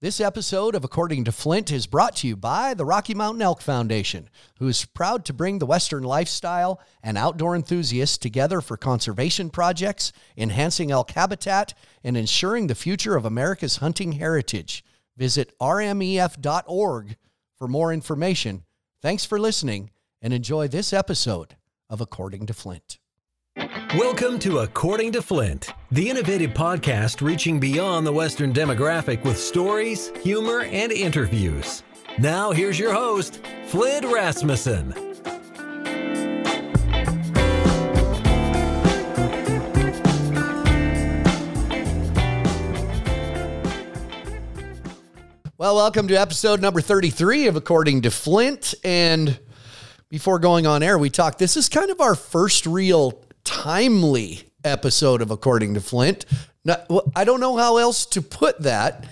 [0.00, 3.60] This episode of According to Flint is brought to you by the Rocky Mountain Elk
[3.60, 9.50] Foundation, who is proud to bring the Western lifestyle and outdoor enthusiasts together for conservation
[9.50, 11.74] projects, enhancing elk habitat,
[12.04, 14.84] and ensuring the future of America's hunting heritage.
[15.16, 17.16] Visit rmef.org
[17.56, 18.62] for more information.
[19.02, 19.90] Thanks for listening
[20.22, 21.56] and enjoy this episode
[21.90, 23.00] of According to Flint.
[23.96, 30.12] Welcome to According to Flint, the innovative podcast reaching beyond the Western demographic with stories,
[30.22, 31.82] humor, and interviews.
[32.18, 34.92] Now, here's your host, Flint Rasmussen.
[45.56, 48.74] Well, welcome to episode number 33 of According to Flint.
[48.84, 49.40] And
[50.10, 51.38] before going on air, we talked.
[51.38, 56.26] This is kind of our first real timely episode of According to Flint.
[57.16, 59.06] I don't know how else to put that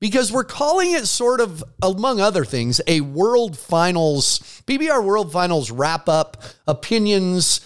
[0.00, 5.70] because we're calling it sort of, among other things, a World Finals, PBR World Finals
[5.70, 7.60] wrap up opinions.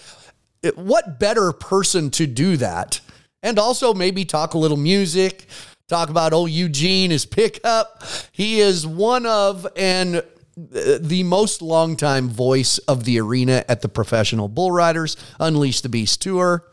[0.75, 3.01] What better person to do that?
[3.41, 5.47] And also maybe talk a little music,
[5.89, 8.03] talk about old Eugene, his pickup.
[8.31, 10.23] He is one of and
[10.55, 16.21] the most longtime voice of the arena at the Professional Bull Riders Unleash the Beast
[16.21, 16.63] Tour.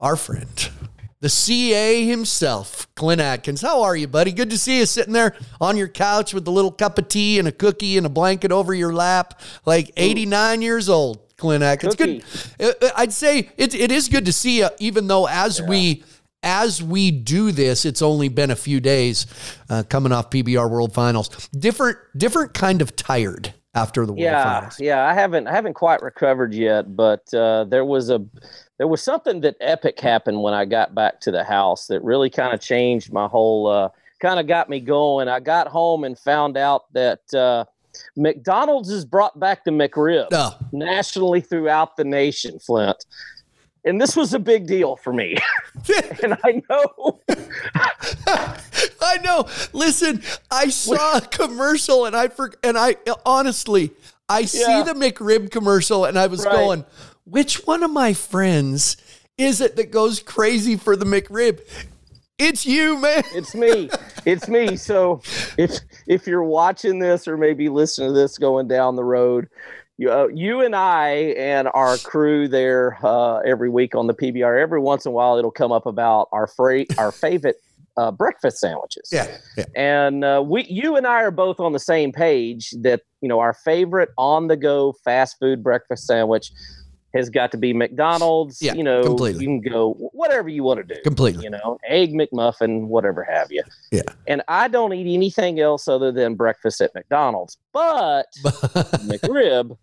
[0.00, 0.70] Our friend,
[1.20, 3.62] the CA himself, Clint Adkins.
[3.62, 4.32] How are you, buddy?
[4.32, 7.38] Good to see you sitting there on your couch with a little cup of tea
[7.38, 11.20] and a cookie and a blanket over your lap, like 89 years old.
[11.36, 11.94] Clint Adkins.
[11.96, 12.22] Cookie.
[12.58, 12.74] Good.
[12.82, 15.66] Uh, I'd say it, it is good to see you, even though as Yeah.
[15.66, 16.02] we
[16.46, 19.26] as we do this, it's only been a few days
[19.68, 21.28] uh, coming off PBR World Finals.
[21.48, 24.80] Different, different kind of tired after the World yeah, Finals.
[24.80, 25.04] yeah.
[25.04, 28.24] I haven't I haven't quite recovered yet, but uh, there was a
[28.78, 32.30] there was something that epic happened when I got back to the house that really
[32.30, 33.88] kind of changed my whole uh,
[34.20, 35.28] kind of got me going.
[35.28, 37.64] I got home and found out that uh,
[38.16, 43.04] McDonald's has brought back the McRib Oh, nationally throughout the nation, Flint.
[43.84, 45.36] And this was a big deal for me.
[46.22, 47.20] and I know
[49.00, 49.46] I know.
[49.72, 53.92] Listen, I saw a commercial and I for, and I honestly,
[54.28, 56.52] I see the McRib commercial and I was Right.
[56.52, 56.84] going,
[57.24, 58.96] which one of my friends
[59.38, 61.60] is it that goes crazy for the McRib?
[62.38, 63.22] It's you, man.
[63.34, 63.88] it's me
[64.26, 65.22] it's me so
[65.56, 65.72] if
[66.06, 69.48] if you're watching this or maybe listening to this going down the road
[69.98, 71.08] you, uh, you and I
[71.38, 74.60] and our crew there uh, every week on the PBR.
[74.60, 77.56] Every once in a while, it'll come up about our fra- our favorite
[77.96, 79.08] uh, breakfast sandwiches.
[79.10, 79.64] Yeah, yeah.
[79.74, 83.40] And uh, we, you and I are both on the same page that you know
[83.40, 86.52] our favorite on the go fast food breakfast sandwich
[87.16, 88.60] has got to be McDonald's.
[88.60, 89.42] Yeah, you know, completely.
[89.44, 91.44] you can go whatever you want to do Completely.
[91.44, 93.62] you know, egg McMuffin, whatever have you.
[93.90, 94.02] Yeah.
[94.26, 97.56] And I don't eat anything else other than breakfast at McDonald's.
[97.72, 99.76] But McRib,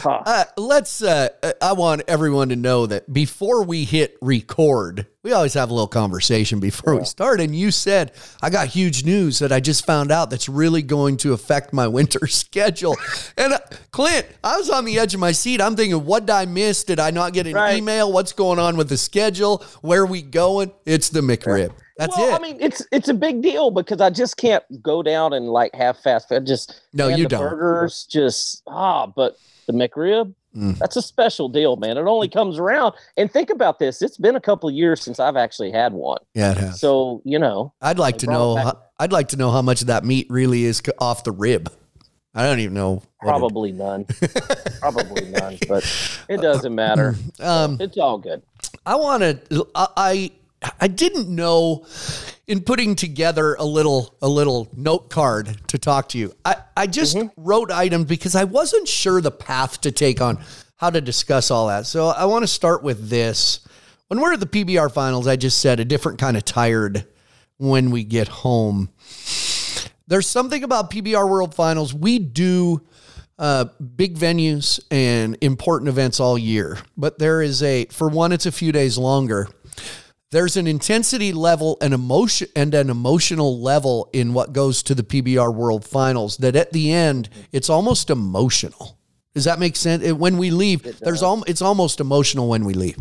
[0.00, 1.02] huh, Uh, let's.
[1.02, 1.28] Uh,
[1.62, 5.86] I want everyone to know that before we hit record, we always have a little
[5.86, 7.40] conversation before we start.
[7.40, 8.12] And you said
[8.42, 11.86] I got huge news that I just found out that's really going to affect my
[11.98, 12.96] winter schedule.
[13.36, 13.58] and uh,
[13.90, 15.60] Clint, I was on the edge of my seat.
[15.60, 16.84] I'm thinking, what did I miss?
[16.84, 17.76] Did I not get an Right.
[17.78, 18.12] email?
[18.12, 19.64] What's going on with the schedule?
[19.82, 20.72] Where are we going?
[20.86, 21.72] It's the McRib.
[22.00, 22.32] That's well, it.
[22.34, 25.74] I mean, it's it's a big deal because I just can't go down and like
[25.74, 26.46] have fast food.
[26.46, 27.40] Just No, you don't.
[27.40, 30.34] Burgers, just ah, but the McRib.
[30.56, 30.78] Mm.
[30.78, 31.98] That's a special deal, man.
[31.98, 32.94] It only comes around.
[33.18, 34.00] And think about this.
[34.00, 36.18] It's been a couple of years since I've actually had one.
[36.34, 36.80] yeah, it has.
[36.80, 38.56] So, you know, I'd like to know.
[38.56, 41.70] How, I'd like to know how much of that meat really is off the rib.
[42.34, 42.94] I don't even know.
[42.94, 44.06] what it- Probably none.
[44.80, 45.84] Probably none, but
[46.30, 47.14] it doesn't matter.
[47.40, 48.42] Um, It's all good.
[48.86, 49.68] I want to.
[49.74, 50.30] I I
[50.88, 51.86] didn't know
[52.46, 56.34] in putting together a little a little note card to talk to you.
[56.44, 60.38] I I just wrote items because I wasn't sure the path to take on
[60.76, 61.86] how to discuss all that.
[61.86, 63.60] So I want to start with this.
[64.08, 67.06] When we're at the PBR finals, I just said a different kind of tired
[67.58, 68.90] when we get home.
[70.08, 71.94] There's something about PBR World Finals.
[71.94, 72.80] We do
[73.38, 73.66] uh,
[73.96, 78.52] big venues and important events all year, but there is a, for one, it's a
[78.52, 79.48] few days longer.
[80.32, 85.02] There's an intensity level and emotion and an emotional level in what goes to the
[85.02, 88.96] PBR World Finals that at the end it's almost emotional.
[89.34, 90.08] Does that make sense?
[90.12, 92.98] When we leave, there's al- it's almost emotional when we leave.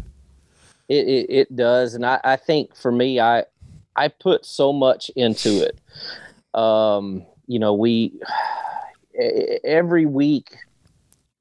[0.87, 3.45] It, it, it does, and I, I think for me, I
[3.95, 5.79] I put so much into it.
[6.59, 8.19] Um, you know, we
[9.63, 10.55] every week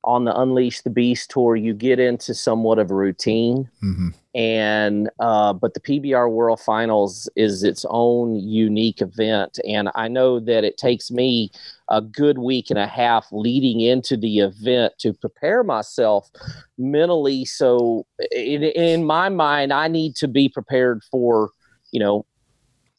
[0.08, 3.68] on the Unleash the Beast tour, you get into somewhat of a routine.
[3.82, 4.14] Mhm.
[4.34, 10.40] And uh, but the PBR World Finals is its own unique event, and I know
[10.40, 11.50] that it takes me
[11.90, 16.30] a good week and a half leading into the event to prepare myself
[16.78, 17.44] mentally.
[17.44, 21.50] So in, in my mind, I need to be prepared for
[21.90, 22.24] you know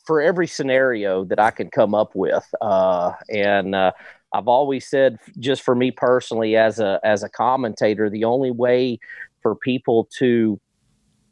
[0.05, 3.73] for every scenario that I can come up with, uh, and.
[3.73, 3.93] Uh,
[4.33, 8.99] I've always said, just for me personally, as a as a commentator, the only way
[9.41, 10.59] for people to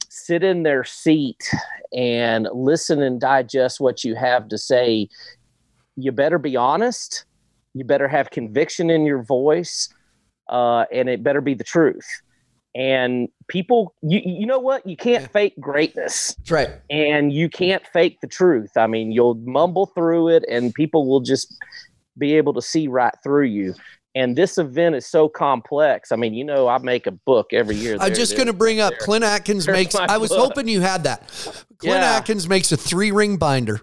[0.10, 1.50] sit in their seat
[1.94, 5.08] and listen and digest what you have to say,
[5.96, 7.26] you better be honest.
[7.74, 9.94] You better have conviction in your voice,
[10.50, 12.08] uh, and it better be the truth.
[12.74, 14.86] And people, you you know what?
[14.88, 16.70] You can't fake greatness That's right.
[16.90, 18.72] and you can't fake the truth.
[18.76, 21.56] I mean, you'll mumble through it, and people will just
[22.18, 23.76] be able to see right through you.
[24.16, 26.12] And this event is so complex.
[26.12, 27.98] I mean, you know, I make a book every year.
[28.00, 29.00] I'm just going to bring up There.
[29.00, 29.96] Clint Adkins There's makes.
[29.96, 30.40] I was book.
[30.40, 31.28] hoping you had that.
[31.78, 32.16] Clint Yeah.
[32.18, 33.80] Adkins makes a three ring binder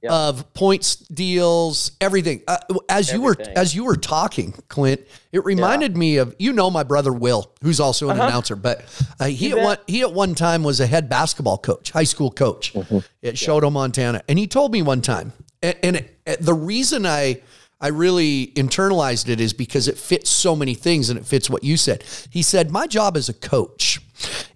[0.00, 0.12] Yep.
[0.12, 2.42] of points, deals, everything.
[2.46, 2.56] Uh,
[2.88, 5.00] as you were as you were talking, Clint,
[5.32, 8.84] it reminded me of you know my brother Will, who's also an announcer, but
[9.18, 12.30] uh, he at one he at one time was a head basketball coach, high school
[12.30, 12.74] coach
[13.24, 15.32] at Choteau, Montana, and he told me one time,
[15.62, 17.42] and, and it, the reason I.
[17.80, 21.62] I really internalized it is because it fits so many things and it fits what
[21.62, 22.02] you said.
[22.30, 24.00] He said, My job as a coach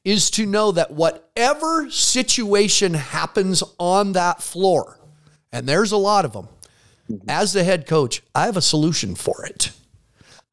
[0.04, 4.98] is to know that whatever situation happens on that floor,
[5.52, 6.48] and there's a lot of them,
[7.10, 7.30] mm-hmm.
[7.30, 9.70] as the head coach, I have a solution for it.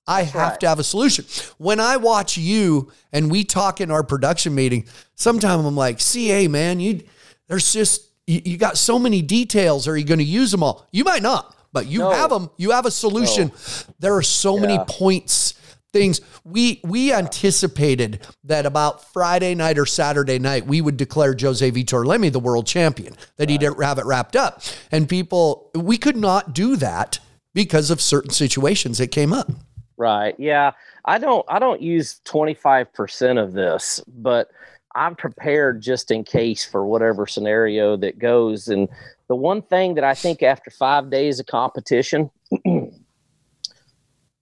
[0.05, 0.59] I have right.
[0.61, 1.25] to have a solution.
[1.57, 6.47] When I watch you and we talk in our production meeting, sometimes I'm like, CA,
[6.47, 7.03] man, you
[7.47, 9.87] there's just you, you got so many details.
[9.87, 10.87] Are you going to use them all?
[10.91, 12.11] You might not, but you No.
[12.11, 12.49] have them.
[12.57, 13.51] You have a solution.
[13.99, 15.53] There are so many points
[15.91, 21.71] things we we anticipated that about Friday night or Saturday night we would declare Jose
[21.71, 24.61] Vitor Leme the world champion that he didn't have it wrapped up
[24.91, 27.17] and people we could not do that
[27.55, 29.49] because of certain situations that came up
[29.97, 30.33] Right.
[30.37, 30.71] Yeah.
[31.05, 34.49] I don't I don't use 25% of this, but
[34.95, 38.67] I'm prepared just in case for whatever scenario that goes.
[38.67, 38.89] And
[39.27, 42.31] the one thing that I think after five days of competition,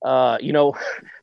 [0.05, 0.73] uh, you know,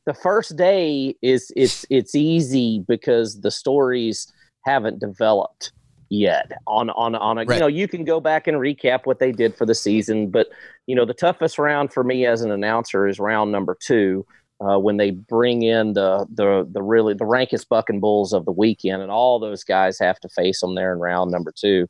[0.05, 4.31] the first day is it's it's easy because the stories
[4.65, 5.71] haven't developed
[6.09, 7.55] yet on on on a Right.
[7.55, 10.47] you know you can go back and recap what they did for the season but
[10.85, 14.23] you know the toughest round for me as an announcer is round number two
[14.61, 18.51] uh, when they bring in the the the really the rankest bucking bulls of the
[18.51, 21.87] weekend and all those guys have to face them there in round number two.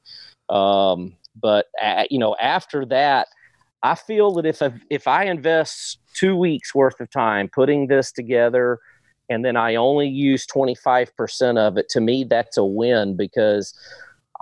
[0.49, 1.67] Um, but
[2.09, 3.27] you know after that
[3.83, 8.11] i feel that if I, if i invest two weeks worth of time putting this
[8.11, 8.79] together
[9.29, 13.73] and then i only use 25% of it to me that's a win because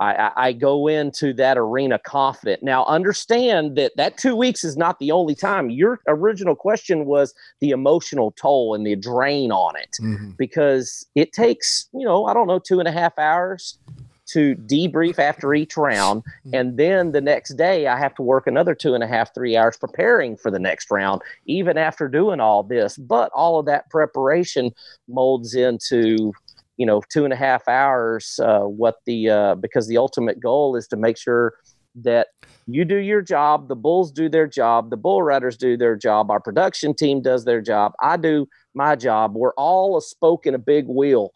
[0.00, 2.62] I, I, go into that arena confident.
[2.62, 5.70] Now, understand that that two weeks is not the only time.
[5.70, 10.30] Your original question was the emotional toll and the drain on it mm-hmm.
[10.36, 13.78] because it takes, you know, I don't know, two and a half hours
[14.26, 16.22] to debrief after each round.
[16.22, 16.54] Mm-hmm.
[16.54, 19.56] And then the next day, I have to work another two and a half, three
[19.56, 22.96] hours preparing for the next round, even after doing all this.
[22.96, 24.72] But all of that preparation
[25.08, 26.32] molds into
[26.76, 30.76] you know two and a half hours uh, what the uh, because the ultimate goal
[30.76, 31.54] is to make sure
[31.96, 32.28] that
[32.66, 36.30] you do your job the bulls do their job the bull riders do their job
[36.30, 39.34] our production team does their job i do my job.
[39.34, 41.30] We're all a spoke in a big wheel.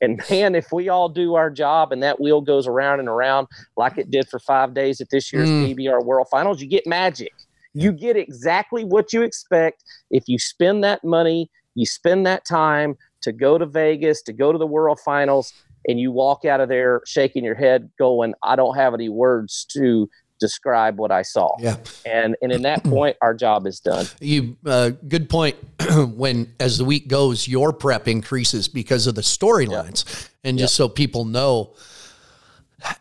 [0.00, 3.46] And man if we all do our job and that wheel goes around and around
[3.76, 5.76] like it did for five days at this year's Mm.
[5.76, 7.32] pbr world finals you get magic.
[7.74, 9.82] You get exactly what you expect.
[10.10, 14.52] If you spend that money you spend that time to go to Vegas, to go
[14.52, 15.52] to the World Finals,
[15.86, 19.66] and you walk out of there shaking your head, going, "I don't have any words
[19.72, 20.08] to
[20.40, 21.76] describe what I saw." yeah
[22.06, 24.06] And and in that point, our job is done.
[24.20, 25.56] you uh, good point
[26.16, 30.88] when as the week goes your prep increases because of the storylines and just so
[30.88, 31.74] people know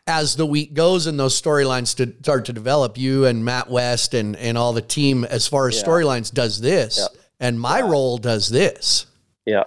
[0.07, 4.13] as the week goes and those storylines to start to develop you and matt west
[4.13, 5.83] and and all the team as far as Yeah.
[5.83, 7.19] storylines does this Yeah.
[7.39, 9.05] and my role does this
[9.45, 9.63] Yeah,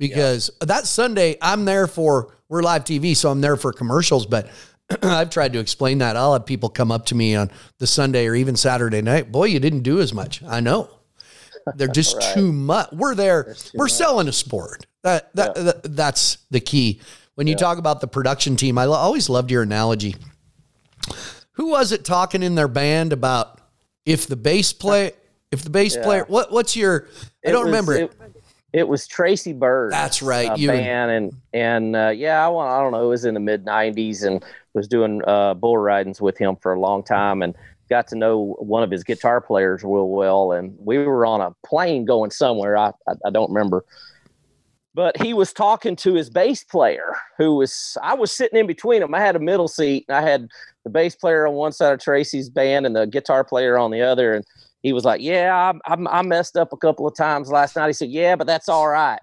[0.00, 4.26] because that Sunday I'm there for we're live TV, so I'm there for commercials.
[4.26, 4.50] But
[5.02, 6.16] I've tried to explain that.
[6.16, 9.30] I'll have people come up to me on the Sunday or even Saturday night.
[9.30, 10.42] Boy, you didn't do as much.
[10.42, 10.90] I know.
[11.76, 12.34] They're just Right.
[12.34, 12.90] too much.
[12.92, 13.54] We're there.
[13.74, 13.92] We're much.
[13.92, 14.86] selling a sport.
[15.04, 17.00] That that, that that's the key.
[17.36, 20.16] When you talk about the production team, I always loved your analogy.
[21.52, 23.60] Who was it talking in their band about
[24.06, 25.12] if the bass play
[25.52, 26.02] if the bass Yeah.
[26.04, 27.06] player what what's your
[27.44, 28.12] I It don't was- remember it.
[28.72, 29.92] It was Tracy Byrd.
[29.92, 30.50] That's right.
[30.50, 33.04] Uh, you and- band and and uh, yeah, I, wa- I don't know.
[33.04, 36.72] It was in the mid '90s and was doing uh, bull ridings with him for
[36.72, 37.54] a long time and
[37.88, 40.52] got to know one of his guitar players real well.
[40.52, 42.76] And we were on a plane going somewhere.
[42.76, 43.84] I I, I don't remember.
[44.92, 49.00] But he was talking to his bass player, who was I was sitting in between
[49.00, 49.14] them.
[49.14, 50.48] I had a middle seat, and I had
[50.84, 54.00] the bass player on one side of Tracy's band and the guitar player on the
[54.02, 54.32] other.
[54.32, 54.44] And
[54.82, 57.88] he was like, "Yeah, I, I, I messed up a couple of times last night."
[57.88, 59.20] He said, "Yeah, but that's all right."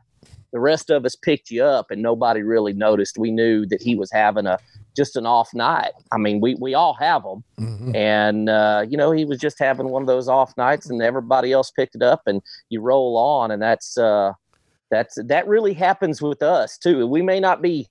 [0.54, 3.18] The rest of us picked you up, and nobody really noticed.
[3.18, 4.58] We knew that he was having a
[4.96, 5.92] just an off night.
[6.12, 7.96] I mean, we we all have them, Mhm.
[7.96, 11.52] and uh, you know, he was just having one of those off nights, and everybody
[11.52, 14.32] else picked it up, and you roll on, and that's uh,
[14.90, 17.06] that's that really happens with us too.
[17.08, 17.88] We may not be,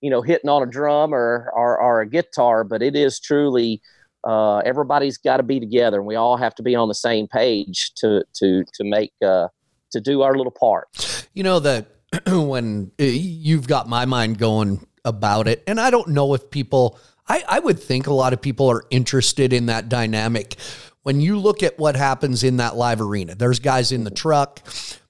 [0.00, 3.80] you know, hitting on a drum or or, or a guitar, but it is truly
[4.24, 7.26] uh, everybody's got to be together, and we all have to be on the same
[7.26, 9.48] page to to to make uh,
[9.92, 11.28] to do our little part.
[11.34, 11.86] You know that
[12.26, 16.98] when uh, you've got my mind going about it, and I don't know if people,
[17.28, 20.56] I, I would think a lot of people are interested in that dynamic.
[21.02, 24.60] When you look at what happens in that live arena, there's guys in the truck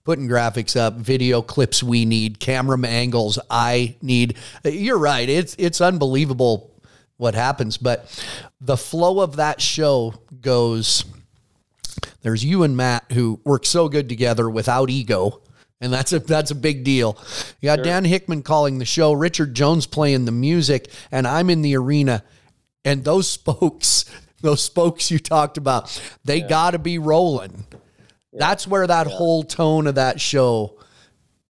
[0.05, 4.37] putting graphics up, video clips we need, camera angles I need.
[4.65, 5.29] You're right.
[5.29, 6.71] It's it's unbelievable
[7.17, 8.09] what happens, but
[8.61, 11.05] the flow of that show goes
[12.23, 15.43] there's you and Matt who work so good together without ego.
[15.83, 17.19] And that's a that's a big deal.
[17.61, 21.63] You got Dan Hickman calling the show, Richard Jones playing the music, and I'm in
[21.63, 22.23] the arena.
[22.85, 24.05] And those spokes,
[24.43, 27.65] those spokes you talked about, they got to be rolling.
[28.33, 30.79] That's where that whole tone of that show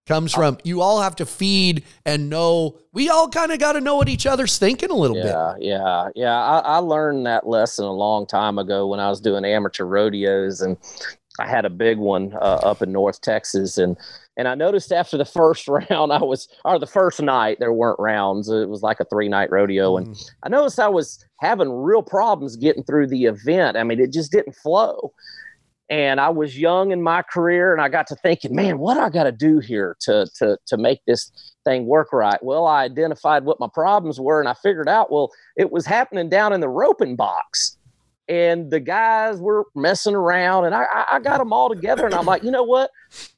[0.07, 0.59] comes from.
[0.65, 2.79] You all have to feed and know.
[2.93, 5.27] We all kind of got to know what each other's thinking a little bit.
[5.27, 6.37] Yeah, yeah, yeah.
[6.37, 10.61] I, I learned that lesson a long time ago when I was doing amateur rodeos,
[10.63, 10.77] and
[11.39, 13.97] I had a big one uh, up in North Texas, and
[14.37, 18.01] and I noticed after the first round, I was or the first night there weren't
[18.01, 18.49] rounds.
[18.49, 22.57] It was like a three night rodeo, and I noticed I was having real problems
[22.57, 23.77] getting through the event.
[23.77, 25.13] I mean, it just didn't flow.
[25.90, 29.11] And I was young in my career, and I got to thinking, man, what I
[29.11, 31.30] got to do here to to to make this
[31.64, 32.38] thing work right?
[32.42, 36.28] Well, I identified what my problems were, and I figured out, well, it was happening
[36.28, 37.76] down in the roping box
[38.28, 42.14] and the guys were messing around and I, I- I got them all together and
[42.14, 42.90] i'm like you know what?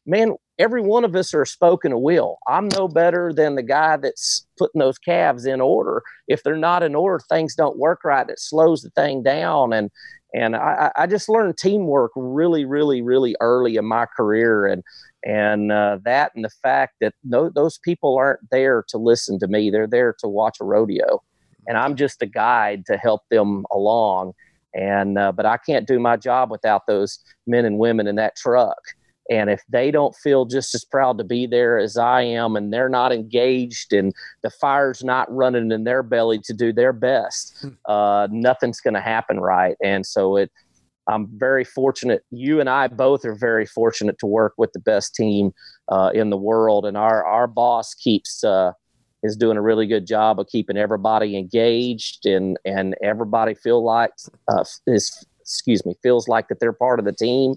[0.04, 3.96] Man every one of us are spoken a will i'm no better than the guy
[3.96, 6.02] that's putting those calves in order.
[6.28, 8.28] If they're not in order things don't work right.
[8.28, 9.90] It slows the thing down and
[10.34, 14.66] and i, I just learned teamwork really really really early in my career.
[14.66, 14.82] And
[15.24, 19.46] and uh, that and the fact that no, those people aren't there to listen to
[19.46, 19.70] me.
[19.70, 21.22] They're there to watch a rodeo.
[21.68, 24.32] And i'm just a guide to help them along.
[24.74, 28.36] And uh, but I can't do my job without those men and women in that
[28.36, 28.80] truck.
[29.32, 32.70] And if they don't feel just as proud to be there as I am, and
[32.70, 34.12] they're not engaged, and
[34.42, 39.00] the fire's not running in their belly to do their best, uh, nothing's going to
[39.00, 39.74] happen right.
[39.82, 40.52] And so it,
[41.08, 42.24] I'm very fortunate.
[42.30, 45.52] You and I both are very fortunate to work with the best team
[45.88, 48.44] uh, in the world, and our our boss keeps.
[48.44, 48.72] Uh,
[49.24, 54.10] is doing a really good job of keeping everybody engaged and and everybody feel like
[54.48, 57.54] uh, is excuse me feels like that they're part of the team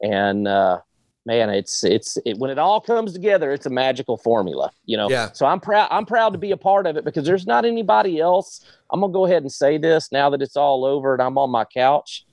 [0.00, 0.78] and uh,
[1.26, 5.10] man it's it's it, when it all comes together it's a magical formula you know
[5.10, 5.30] Yeah.
[5.32, 8.18] so i'm proud i'm proud to be a part of it because there's not anybody
[8.20, 11.36] else i'm gonna go ahead and say this now that it's all over and i'm
[11.36, 12.24] on my couch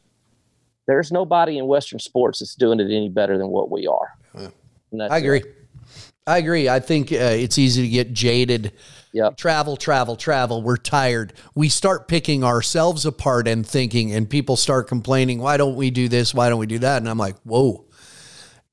[0.87, 4.49] there's nobody in western sports that's doing it any better than what we are Yeah.
[5.09, 5.23] I it.
[5.23, 5.43] agree.
[6.27, 6.67] I agree.
[6.69, 8.71] I think uh, it's easy to get jaded.
[9.13, 9.37] Yep.
[9.37, 10.63] Travel, travel, travel.
[10.63, 11.33] We're tired.
[11.53, 16.07] We start picking ourselves apart and thinking, and people start complaining, why don't we do
[16.09, 16.33] this?
[16.33, 16.97] Why don't we do that?
[16.97, 17.84] And I'm like, whoa,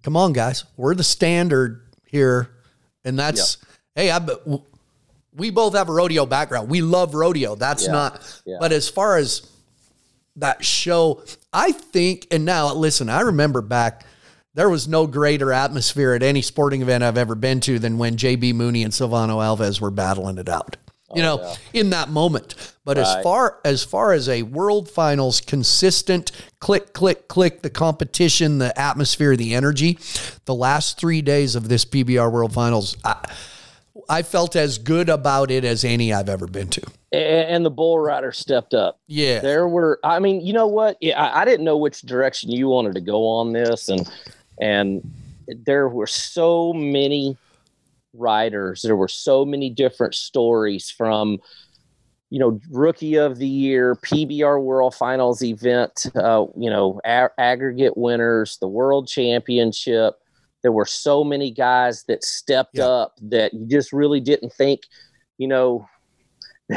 [0.03, 0.65] come on, guys.
[0.77, 2.51] We're the standard here.
[3.05, 3.59] And that's,
[3.95, 4.21] hey, I,
[5.35, 6.69] we both have a rodeo background.
[6.69, 7.55] We love rodeo.
[7.55, 7.93] That's Yeah.
[7.93, 8.57] not, Yeah.
[8.61, 9.43] but as far as
[10.37, 14.07] that show, I think, and now listen, I remember back,
[14.55, 18.17] there was no greater atmosphere at any sporting event I've ever been to than when
[18.17, 20.77] JB Mooney and Silvano Alves were battling it out.
[21.15, 22.55] You oh, know, in that moment.
[22.85, 27.71] But as Oh, far as far as a world finals consistent click click click the
[27.71, 29.99] competition, the atmosphere, the energy,
[30.47, 33.29] the last 3 days of this PBR World Finals I,
[34.09, 36.83] I felt as good about it as any I've ever been to.
[37.13, 39.41] And the bull rider stepped up Yeah.
[39.41, 42.69] there were i mean you know what yeah, I, I didn't know which direction you
[42.69, 44.11] wanted to go on this and
[44.59, 45.03] and
[45.47, 47.37] there were so many
[48.15, 51.39] writers there were so many different stories from
[52.31, 57.97] you know rookie of the year pbr world finals event uh, you know a- aggregate
[57.97, 60.15] winners the world championship
[60.63, 62.87] there were so many guys that stepped Yeah.
[62.87, 64.83] up that you just really didn't think,
[65.37, 65.89] you know,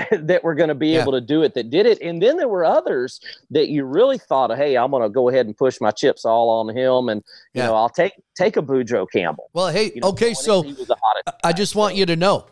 [0.12, 1.02] that were going to be Yeah.
[1.02, 2.02] able to do it that did it.
[2.02, 3.20] And then there were others
[3.52, 6.50] that you really thought, hey, I'm going to go ahead and push my chips all
[6.50, 7.24] on him, and
[7.54, 7.68] you Yeah.
[7.68, 9.50] know, I'll take take a Boudreaux Campbell.
[9.54, 12.16] Well, hey, You know, okay, so he was the hottest I just want you to
[12.16, 12.46] know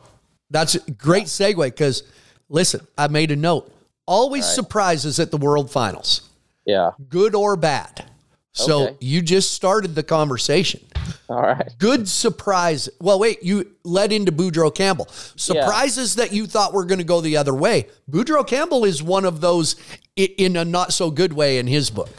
[0.49, 2.03] that's a great segue because
[2.49, 3.71] listen, I made a note.
[4.05, 6.29] Always surprises at the World Finals,
[6.65, 6.91] yeah.
[7.09, 8.05] good or bad.
[8.53, 8.95] So Okay.
[8.99, 10.79] you just started the conversation.
[11.27, 11.69] All right.
[11.79, 12.87] Good surprise.
[13.01, 15.07] Well, wait, you led into Boudreaux Campbell.
[15.35, 17.87] Surprises that you thought were going to go the other way.
[18.09, 19.75] Boudreaux Campbell is one of those
[20.15, 22.09] in a not so good way in his book.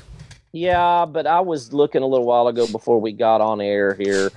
[0.50, 4.30] Yeah, but I was looking a little while ago before we got on air here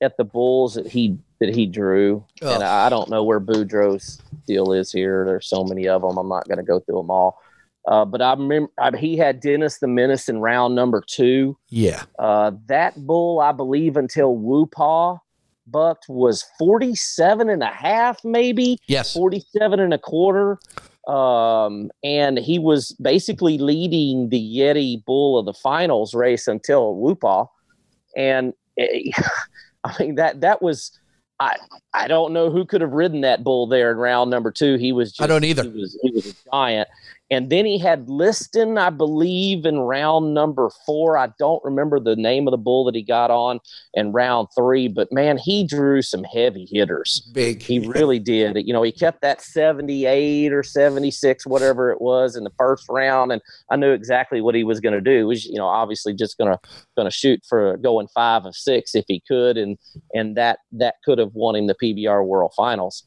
[0.00, 2.62] at the bulls that he that he drew, and.
[2.62, 5.24] I don't know where Boudreaux's deal is here.
[5.24, 6.18] There's so many of them.
[6.18, 7.40] I'm not going to go through them all.
[7.86, 11.56] Uh, but I remember I, he had Dennis the Menace in round number two.
[11.68, 12.04] Yeah.
[12.18, 15.18] Uh, that bull, I believe, until Woopaw
[15.66, 18.78] bucked was 47 and a half, maybe.
[18.86, 19.14] Yes.
[19.14, 20.58] 47 and a quarter.
[21.06, 27.48] Um, and he was basically leading the Yeti Bull of the finals race until Woopaw.
[28.16, 29.10] And eh,
[29.84, 30.98] I mean that that was
[31.40, 31.56] I
[31.94, 34.76] I don't know who could have ridden that bull there in round number two.
[34.76, 35.62] He was just, I don't either.
[35.62, 36.88] He was he was a giant.
[37.30, 41.16] And then he had Liston, I believe, in round number four.
[41.16, 43.60] I don't remember the name of the bull that he got on
[43.94, 47.20] in round three, but man, he drew some heavy hitters.
[47.32, 47.62] Big.
[47.62, 48.56] He really did.
[48.66, 53.30] You know, he kept that 78 or 76, whatever it was in the first round.
[53.30, 55.18] And I knew exactly what he was going to do.
[55.18, 56.58] He was, you know, obviously just going to,
[56.96, 59.56] going to shoot for going five of six if he could.
[59.56, 59.78] And,
[60.12, 63.04] and that, that could have won him the PBR world finals.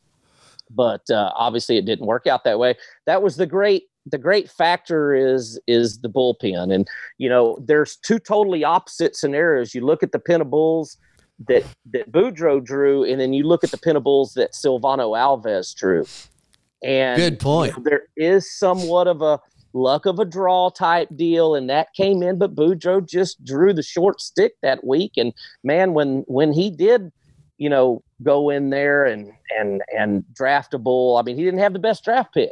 [0.70, 2.75] But uh, obviously it didn't work out that way.
[3.06, 6.74] That was the great, the great factor is, is the bullpen.
[6.74, 9.74] And, you know, there's two totally opposite scenarios.
[9.74, 10.98] You look at the pen of bulls
[11.48, 16.05] that that Boudreaux drew, and then you look at the pinnables that Silvano Alves drew.
[16.83, 17.75] And Good point.
[17.75, 19.39] you know, there is somewhat of a
[19.74, 23.83] luck of a draw type deal, and that came in, but Boudreaux just drew the
[23.83, 25.13] short stick that week.
[25.17, 25.33] And
[25.63, 27.11] man, when when he did,
[27.57, 31.59] you know, go in there and and and draft a bull, I mean, he didn't
[31.61, 32.51] have the best draft pick.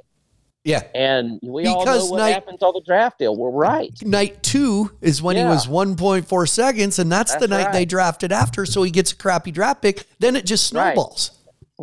[0.64, 0.84] Yeah.
[0.94, 3.36] And we all know Because what night- happens on the draft deal.
[3.36, 3.92] We're right.
[4.04, 8.32] Night two is when he was 1.4 seconds, and that's, the That's night they drafted
[8.32, 8.66] after.
[8.68, 10.06] So he gets a crappy draft pick.
[10.20, 11.32] Then it just snowballs.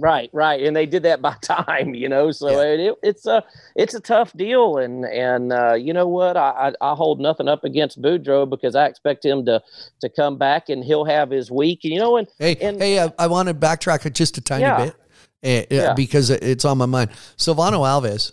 [0.01, 2.31] Right, right, and they did that by time, you know.
[2.31, 2.73] So Yeah.
[2.75, 3.43] it, it, it's a
[3.75, 7.49] it's a tough deal, and and uh, you know what, I, I I hold nothing
[7.49, 9.61] up against Boudreaux because I expect him to
[10.03, 12.17] to come back and he'll have his week, you know.
[12.17, 14.85] And Hey, And- hey, I, I want to backtrack just a tiny Yeah.
[14.85, 14.95] bit
[15.43, 15.95] eh, eh, Yeah.
[15.95, 17.11] because it's on my mind.
[17.37, 18.31] Silvano Alves,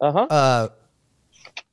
[0.00, 0.68] uh huh, uh,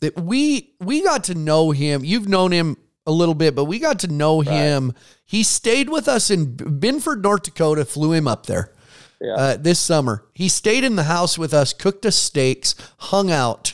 [0.01, 2.03] that we we got to know him.
[2.03, 4.93] You've known him a little bit, but we got to know him.
[5.25, 7.85] He stayed with us in Binford, North Dakota.
[7.85, 8.73] Flew him up there
[9.21, 9.33] Yeah.
[9.33, 10.25] uh, this summer.
[10.33, 13.73] He stayed in the house with us, cooked us steaks, hung out.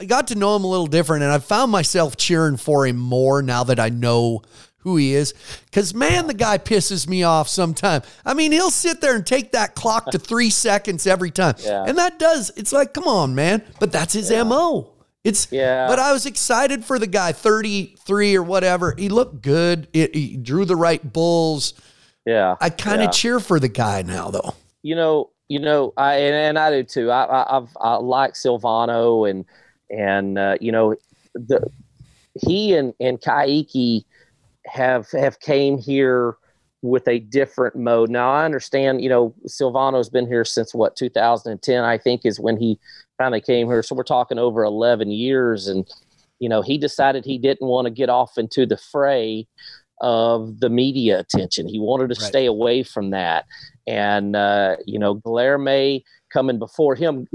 [0.00, 2.96] I got to know him a little different, and I found myself cheering for him
[2.98, 4.42] more now that I know
[4.86, 5.34] who he is.
[5.64, 8.02] Because man, the guy pisses me off sometime.
[8.24, 11.82] I mean, he'll sit there and take that clock to three seconds every time, Yeah.
[11.86, 12.52] and that does.
[12.56, 13.62] It's like, come on, man.
[13.80, 14.90] But that's his mo.
[15.24, 15.88] It's Yeah.
[15.88, 18.94] But I was excited for the guy, thirty three or whatever.
[18.96, 19.88] He looked good.
[19.92, 21.74] It, he drew the right bulls.
[22.24, 22.54] yeah.
[22.60, 23.10] I kind of Yeah.
[23.10, 24.54] cheer for the guy now, though.
[24.82, 27.10] you know, you know, I and, and I do too.
[27.10, 29.44] I, I I've I like Silvano and
[29.90, 30.94] and uh, you know,
[31.34, 31.60] the
[32.46, 34.04] he and and Kaique
[34.66, 36.36] have have came here
[36.82, 38.10] with a different mode.
[38.10, 42.56] Now I understand, you know, Silvano's been here since what 2010, I think, is when
[42.56, 42.78] he
[43.18, 43.82] finally came here.
[43.82, 45.86] So we're talking over 11 years, and
[46.38, 49.46] you know, he decided he didn't want to get off into the fray
[50.02, 51.66] of the media attention.
[51.66, 52.28] He wanted to Right.
[52.28, 53.46] stay away from that.
[53.86, 57.26] And uh, you know, Guilherme coming before him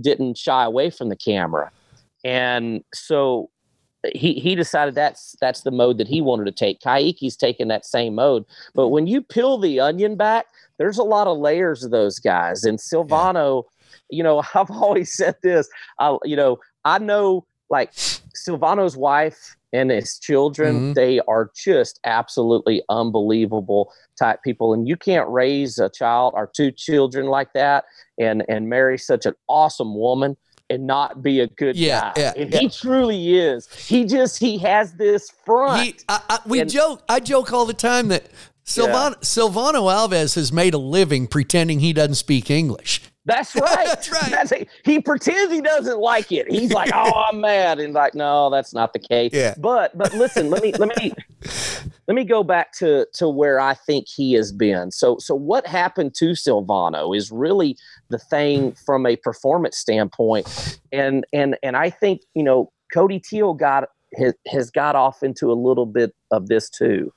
[0.00, 1.70] didn't shy away from the camera,
[2.24, 3.50] and so
[4.14, 6.80] he he decided that's that's the mode that he wanted to take.
[6.80, 10.46] Kaique's taking that same mode, but when you peel the onion back,
[10.78, 12.64] there's a lot of layers of those guys.
[12.64, 13.64] And Silvano,
[14.10, 15.68] you know, I've always said this.
[15.98, 20.94] I you know I know like Silvano's wife and his children, Mhm.
[20.94, 24.72] they are just absolutely unbelievable type people.
[24.72, 27.84] And you can't raise a child or two children like that
[28.18, 30.36] and and marry such an awesome woman
[30.70, 32.20] and not be a good Yeah, guy.
[32.20, 32.58] yeah, and yeah.
[32.60, 33.68] he truly is.
[33.74, 35.82] He just he has this front.
[35.82, 37.02] He, I, I, we And- joke.
[37.08, 38.26] I joke all the time that
[38.66, 43.00] Silvano, Silvano Alves has made a living pretending he doesn't speak English.
[43.28, 43.86] That's right.
[43.86, 44.30] That's right.
[44.30, 44.68] That's it.
[44.84, 46.50] He pretends he doesn't like it.
[46.50, 49.54] He's like, "Oh, I'm mad," and like, "No, that's not the case." Yeah.
[49.58, 51.12] But but listen, let me let me
[52.08, 54.90] let me go back to to where I think he has been.
[54.90, 57.76] So so what happened to Silvano is really
[58.08, 63.52] the thing from a performance standpoint, and and and I think you know Cody Teel
[63.52, 67.12] got has, has got off into a little bit of this too.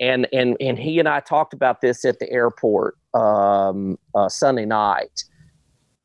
[0.00, 4.64] And, and and he and I talked about this at the airport um, uh, Sunday
[4.64, 5.24] night.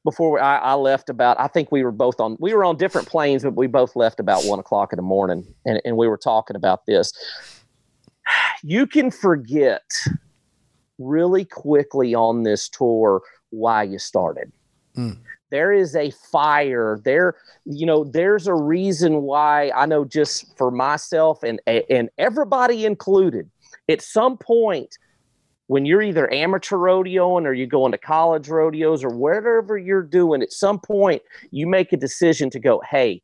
[0.04, 3.08] Before I, I left about i think we were both on we were on different
[3.08, 6.18] planes but we both left about one o'clock in the morning and, and we were
[6.18, 7.12] talking about this.
[8.63, 9.84] You can forget
[11.00, 14.52] really quickly on this tour why you started.
[14.96, 15.18] Mm.
[15.50, 17.36] there is a fire there.
[17.65, 23.50] You know there's a reason why i know just for myself and and everybody included
[23.89, 24.98] at some point
[25.67, 30.41] when you're either amateur rodeoing or you're going to college rodeos or whatever you're doing,
[30.41, 33.21] at some point you make a decision to go, hey,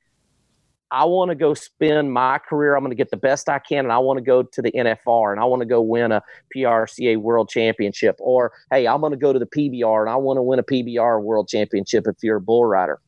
[0.89, 2.75] I want to go spend my career.
[2.75, 4.71] I'm going to get the best I can, and I want to go to the
[4.73, 6.21] NFR and I want to go win a
[6.53, 8.17] PRCA World Championship.
[8.19, 10.63] Or, hey, I'm going to go to the PBR and I want to win a
[10.63, 12.99] PBR World Championship if you're a bull rider.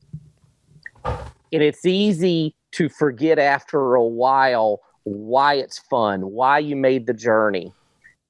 [1.04, 7.14] And it's easy to forget after a while why it's fun, why you made the
[7.14, 7.74] journey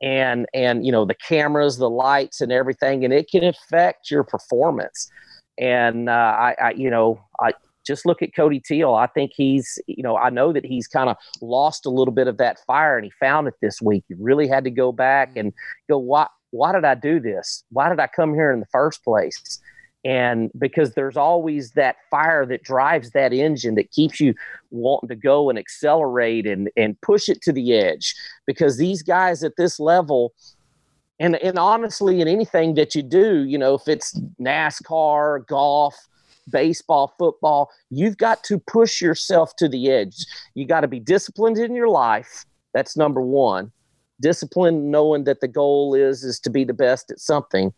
[0.03, 4.23] and and you know the cameras the lights and everything and it can affect your
[4.23, 5.09] performance.
[5.57, 7.53] And uh, I, I you know i
[7.85, 8.93] just look at cody teel.
[8.93, 12.27] I think he's you know i know that he's kind of lost a little bit
[12.27, 14.03] of that fire and he found it this week.
[14.07, 15.53] He really had to go back and
[15.89, 17.63] go why why did i do this?
[17.71, 19.61] Why did i come here in the first place
[20.05, 24.33] and because there's always that fire that drives that engine that keeps you
[24.71, 28.15] wanting to go and accelerate and and push it to the edge.
[28.45, 30.33] Because these guys at this level
[31.19, 35.95] and and honestly in anything that you do you know if it's NASCAR golf
[36.51, 40.25] baseball football you've got to push yourself to the edge.
[40.55, 42.45] You got to be disciplined in your life.
[42.73, 43.71] That's number 1
[44.21, 47.73] discipline knowing that the goal is is to be the best at something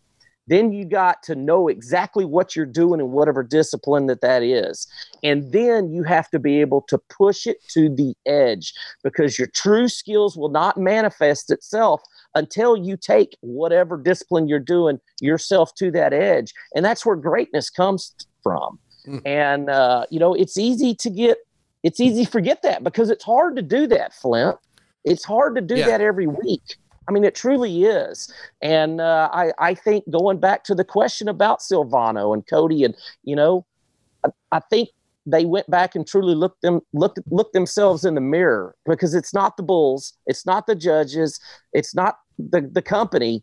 [0.46, 4.86] then you got to know exactly what you're doing in whatever discipline that that is.
[5.22, 9.48] And then you have to be able to push it to the edge because your
[9.48, 12.00] true skills will not manifest itself
[12.34, 16.52] until you take whatever discipline you're doing yourself to that edge.
[16.74, 18.78] And that's where greatness comes from.
[19.06, 19.22] Mm.
[19.24, 21.38] and uh, you know it's easy to get
[21.84, 24.56] it's easy to forget that because it's hard to do that flint.
[25.04, 25.86] It's hard to do Yeah.
[25.86, 26.76] that every week
[27.08, 28.32] I mean, it truly is.
[28.62, 32.94] And uh, I, I think going back to the question about Silvano and Cody, and
[33.22, 33.64] you know,
[34.24, 34.90] I, I think
[35.26, 39.34] they went back and truly looked them looked looked themselves in the mirror because it's
[39.34, 41.40] not the Bulls, it's not the judges,
[41.72, 43.42] it's not the the company.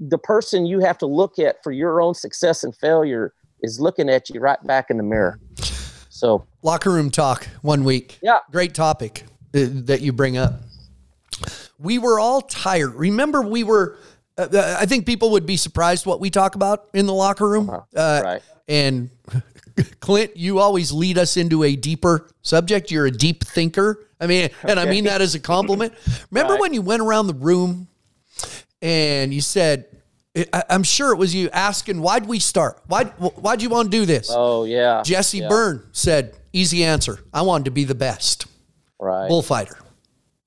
[0.00, 4.08] The person you have to look at for your own success and failure is looking
[4.08, 5.40] at you right back in the mirror.
[6.08, 8.18] So Locker room talk one week.
[8.22, 8.38] Yeah.
[8.52, 10.67] Great topic uh, that you bring up.
[11.78, 12.94] We were all tired.
[12.94, 13.96] Remember, we were,
[14.36, 17.48] uh, uh, I think people would be surprised what we talk about in the locker
[17.48, 17.70] room.
[17.70, 18.42] Uh, right.
[18.66, 19.10] And
[20.00, 22.90] Clint, you always lead us into a deeper subject.
[22.90, 24.04] You're a deep thinker.
[24.20, 25.94] I mean, and I mean that as a compliment.
[26.32, 26.60] Remember Right.
[26.60, 27.86] when you went around the room
[28.82, 29.86] and you said,
[30.52, 32.80] I- I'm sure it was you asking, why'd we start?
[32.88, 34.30] Why, why'd you want to do this?
[34.34, 35.02] oh yeah.
[35.04, 37.20] Jesse yeah, Byrne said, easy answer.
[37.32, 38.46] I wanted to be the best
[39.00, 39.28] Right.
[39.28, 39.78] bullfighter.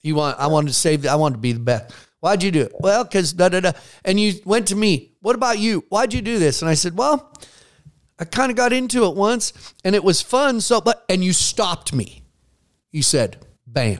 [0.03, 1.93] You want, I wanted to save, I wanted to be the best.
[2.21, 2.73] Why'd you do it?
[2.79, 3.71] Well, because da da da.
[4.05, 5.83] And you went to me, what about you?
[5.89, 6.61] Why'd you do this?
[6.61, 7.33] And I said, well,
[8.19, 10.61] I kind of got into it once and it was fun.
[10.61, 12.23] So, but, and you stopped me.
[12.91, 13.99] You said, bam,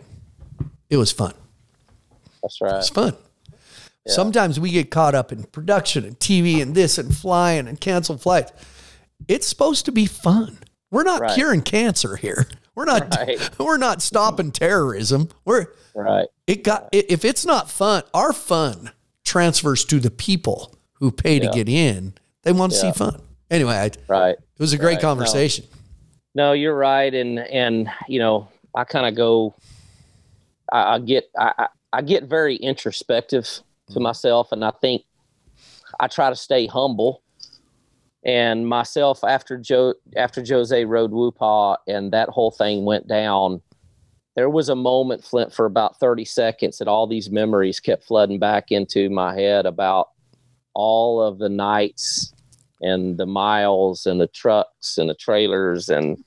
[0.89, 1.33] it was fun.
[2.43, 2.75] That's right.
[2.77, 3.15] It's fun.
[4.07, 8.19] Sometimes we get caught up in production and TV and this and flying and canceled
[8.21, 8.51] flights.
[9.27, 10.57] It's supposed to be fun.
[10.89, 11.35] We're not Right.
[11.35, 12.47] curing cancer here.
[12.81, 13.15] We're not.
[13.17, 13.49] Right.
[13.59, 15.29] We're not stopping terrorism.
[15.45, 16.27] We're Right.
[16.47, 18.91] it got if it's not fun, our fun
[19.23, 22.15] transfers to the people who pay to get in.
[22.43, 23.21] They want to see fun.
[23.51, 25.01] Anyway, I, it was a great Right.
[25.01, 25.65] Conversation.
[26.33, 29.53] No, you're right, and and you know, I kind of go.
[30.71, 33.45] I, I get I, I I get very introspective
[33.91, 34.01] to mm.
[34.01, 35.03] myself, and I think
[35.99, 37.21] I try to stay humble.
[38.23, 43.61] And myself after Joe after Jose rode Woopaw and that whole thing went down,
[44.35, 48.39] there was a moment, Flint, for about 30 seconds that all these memories kept flooding
[48.39, 50.09] back into my head about
[50.73, 52.33] all of the nights
[52.79, 56.23] and the miles and the trucks and the trailers and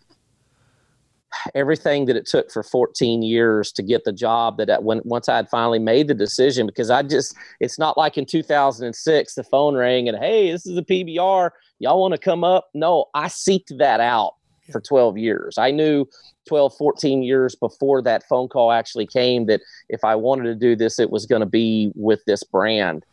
[1.54, 5.28] everything that it took for 14 years to get the job that I, when once
[5.28, 9.44] I had finally made the decision because I just it's not like in 2006 the
[9.44, 12.68] phone rang and hey this is a PBR y'all want to come up?
[12.74, 14.34] No I seeked that out
[14.72, 15.58] for 12 years.
[15.58, 16.06] I knew
[16.48, 20.76] 12 14 years before that phone call actually came that if I wanted to do
[20.76, 23.04] this it was going to be with this brand.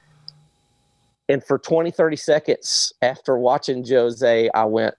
[1.29, 4.95] And for 20 30 seconds after watching Jose I went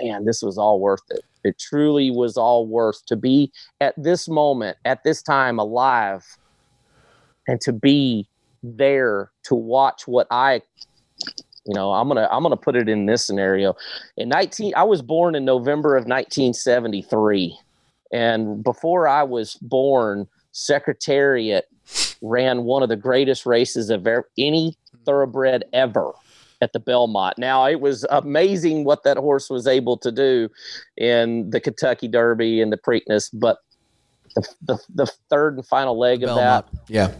[0.00, 1.24] man this was all worth it.
[1.44, 6.24] It truly was all worth to be at this moment, at this time alive,
[7.46, 8.28] and to be
[8.62, 10.62] there to watch what I
[11.66, 13.74] you know i'm gonna i'm gonna put it in this scenario.
[14.16, 17.58] In 19 i was born in november of 1973
[18.12, 21.66] and before i was born secretariat
[22.22, 24.06] ran one of the greatest races of
[24.38, 26.12] any thoroughbred ever
[26.64, 27.38] at the Belmont.
[27.38, 30.48] Now it was amazing what that horse was able to do
[30.96, 33.58] in the Kentucky Derby and the Preakness, but
[34.34, 36.66] the, the, the third and final leg of Belmont.
[36.72, 37.12] that Yeah.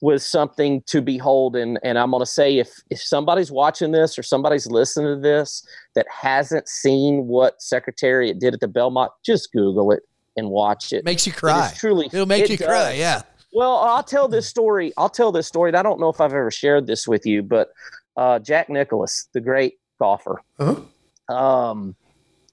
[0.00, 1.56] was something to behold.
[1.56, 5.20] And, and I'm going to say if, if somebody's watching this or somebody's listening to
[5.20, 10.02] this that hasn't seen what Secretariat did at the Belmont, just Google it
[10.36, 11.04] and watch it.
[11.04, 11.72] Makes you cry.
[11.74, 12.92] truly, It'll make it you cry.
[12.92, 13.22] Yeah.
[13.54, 14.92] Well, I'll tell this story.
[14.96, 15.68] I'll tell this story.
[15.70, 17.70] And I don't know if I've ever shared this with you, but
[18.16, 21.34] uh, Jack Nicklaus, the great golfer, Uh-huh.
[21.34, 21.94] um,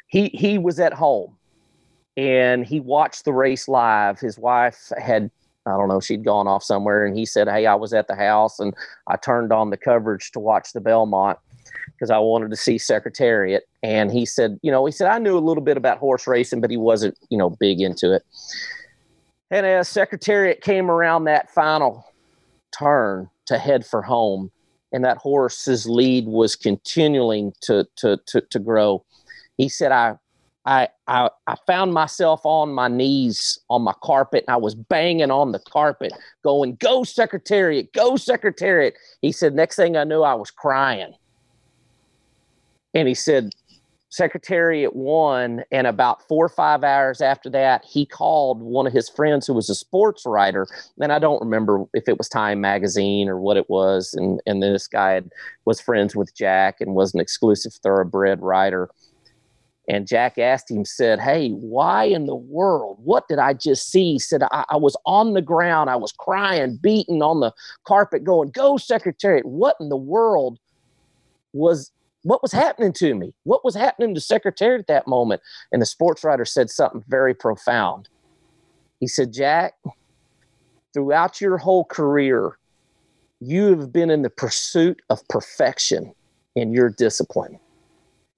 [0.07, 1.37] he he was at home
[2.17, 4.19] and he watched the race live.
[4.19, 5.29] His wife had
[5.65, 8.15] I don't know she'd gone off somewhere, and he said, "Hey, I was at the
[8.15, 8.73] house and
[9.07, 11.37] I turned on the coverage to watch the Belmont."
[11.93, 15.37] Because I wanted to see Secretariat, and he said, you know, he said I knew
[15.37, 18.23] a little bit about horse racing, but he wasn't, you know, big into it.
[19.51, 22.05] And as Secretariat came around that final
[22.77, 24.49] turn to head for home,
[24.91, 29.03] and that horse's lead was continuing to to to, to grow,
[29.57, 30.17] he said, I,
[30.65, 35.31] I I I found myself on my knees on my carpet, and I was banging
[35.31, 40.33] on the carpet, going, "Go Secretariat, go Secretariat!" He said, next thing I knew, I
[40.33, 41.13] was crying,
[42.93, 43.53] and he said,
[44.09, 49.07] Secretariat won, and about four or five hours after that, he called one of his
[49.07, 50.67] friends who was a sports writer,
[50.99, 54.63] and I don't remember if it was Time Magazine or what it was, and and
[54.63, 55.31] this guy had,
[55.65, 58.89] was friends with Jack and was an exclusive thoroughbred writer.
[59.87, 62.99] And Jack asked him, said, Hey, why in the world?
[63.03, 64.19] What did I just see?
[64.19, 65.89] Said, I, I was on the ground.
[65.89, 67.51] I was crying, beating on the
[67.85, 69.47] carpet, going, Go, Secretariat.
[69.47, 70.59] What in the world
[71.53, 71.91] was
[72.29, 73.33] what was happening to me?
[73.43, 75.41] What was happening to Secretariat that moment?
[75.71, 78.07] And the sports writer said something very profound.
[78.99, 79.73] He said, Jack,
[80.93, 82.59] throughout your whole career,
[83.39, 86.13] you have been in the pursuit of perfection
[86.55, 87.57] in your discipline.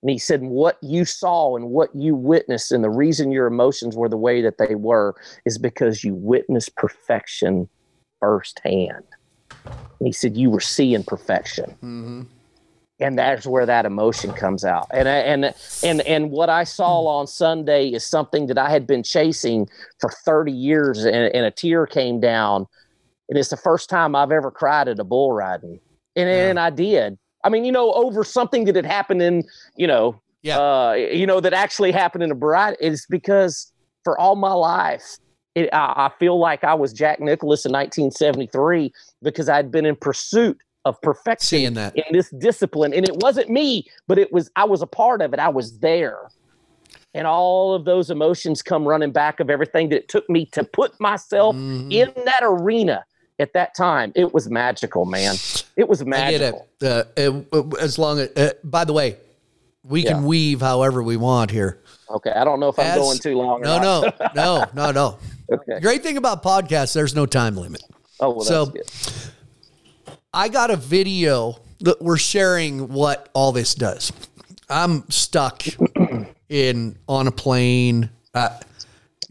[0.02, 3.98] And he said, What you saw and what you witnessed, and the reason your emotions
[3.98, 7.68] were the way that they were, is because you witnessed perfection
[8.22, 9.04] firsthand.
[9.66, 12.22] And he said, You were seeing perfection mm-hmm.
[13.02, 14.88] And that's where that emotion comes out.
[14.94, 19.02] And and and and what I saw on Sunday is something that I had been
[19.02, 19.68] chasing
[20.00, 22.68] for 30 years, and, and a tear came down.
[23.28, 25.80] And it's the first time I've ever cried at a bull riding,
[26.16, 27.18] and and I did.
[27.44, 30.60] I mean, you know, over something that had happened in, you know, Yeah.
[30.60, 32.78] uh, you know, that actually happened in a bride.
[32.80, 35.18] It's because for all my life,
[35.56, 38.92] it, I, I feel like I was Jack Nicklaus in 1973
[39.24, 41.96] because I'd been in pursuit of perfection Seeing that.
[41.96, 45.34] in this discipline and it wasn't me but it was i was a part of
[45.34, 46.30] it i was there
[47.14, 50.64] and all of those emotions come running back of everything that it took me to
[50.64, 51.92] put myself Mhm.
[51.94, 53.06] in that arena
[53.40, 55.36] at that time it was magical man
[55.78, 57.08] it was magical it.
[57.18, 59.18] Uh, uh, as long as, uh, by the way,
[59.84, 61.80] we can weave however we want here.
[62.10, 65.18] okay i don't know if i'm As- going too long No, no, no, no, no.
[65.52, 67.84] okay Great thing about podcasts, there's no time limit.
[68.20, 68.84] oh well that's So- good
[70.34, 74.14] I got a video that we're sharing what all this does.
[74.70, 75.64] I'm stuck
[76.50, 78.58] in on a plane, uh,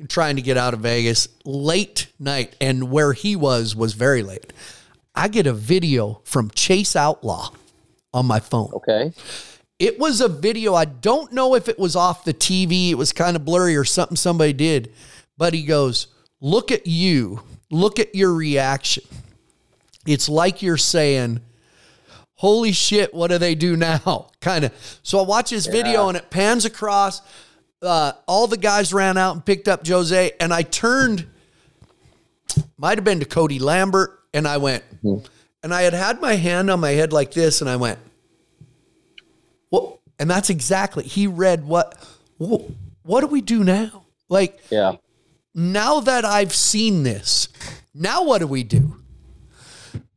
[0.08, 4.52] trying to get out of Vegas late night, and where he was was very late.
[5.14, 7.50] I get a video from Chase Outlaw
[8.12, 8.70] on my phone.
[8.74, 9.12] okay
[9.78, 10.74] It was a video.
[10.74, 12.90] I don't know if it was off the TV.
[12.90, 14.92] It was kind of blurry or something somebody did.
[15.38, 16.08] But he goes,
[16.42, 17.42] Look at you.
[17.70, 19.04] Look at your reaction.
[20.06, 21.40] It's like you're saying,
[22.34, 24.28] Holy shit, what do they do now?
[24.40, 24.72] Kind of.
[25.02, 27.20] So I watch this video and it pans across.
[27.82, 30.32] Uh, all the guys ran out and picked up Jose.
[30.40, 31.26] And I turned,
[32.78, 34.18] might have been to Cody Lambert.
[34.32, 34.84] And I went,
[35.62, 37.60] and I had had my hand on my head like this.
[37.60, 37.98] And I went,
[39.70, 41.94] well, and that's exactly he read what.
[42.40, 42.70] wh-
[43.02, 44.04] What do we do now?
[44.28, 44.96] Like Yeah.
[45.54, 47.48] now that I've seen this,
[47.94, 48.96] now what do we do?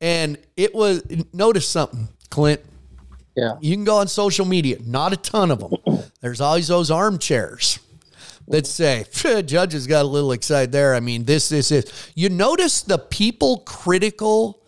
[0.03, 2.59] And it was notice something, Clint.
[3.37, 3.53] Yeah.
[3.61, 6.03] You can go on social media, not a ton of them.
[6.19, 7.79] There's always those armchairs
[8.49, 10.93] that say, judges got a little excited there.
[10.93, 12.11] I mean, this, this, this.
[12.15, 14.61] You notice the people critical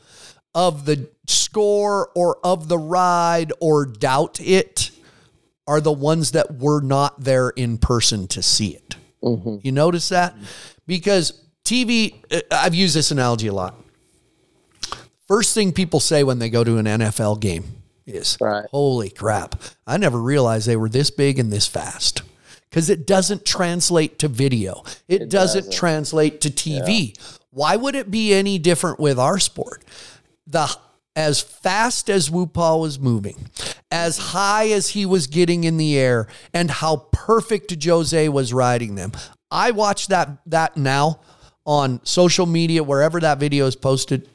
[0.55, 4.91] of the score or of the ride or doubt it
[5.67, 8.95] are the ones that were not there in person to see it.
[9.63, 10.33] You notice that?
[10.87, 13.75] Because TV, uh, I've used this analogy a lot.
[15.27, 17.63] First thing people say when they go to an NFL game
[18.05, 18.65] is, Right.
[18.71, 19.61] Holy crap.
[19.87, 22.21] I never realized they were this big and this fast.
[22.69, 27.17] Because it doesn't translate to video, it, doesn't, translate to TV.
[27.51, 29.85] Why would it be any different with our sport?
[30.45, 30.75] The
[31.15, 33.49] as fast as Woopaw was moving,
[33.89, 38.95] as high as he was getting in the air, and how perfect Jose was riding
[38.95, 39.13] them.
[39.49, 41.21] I watch that that now
[41.65, 44.29] on social media, wherever that video is posted.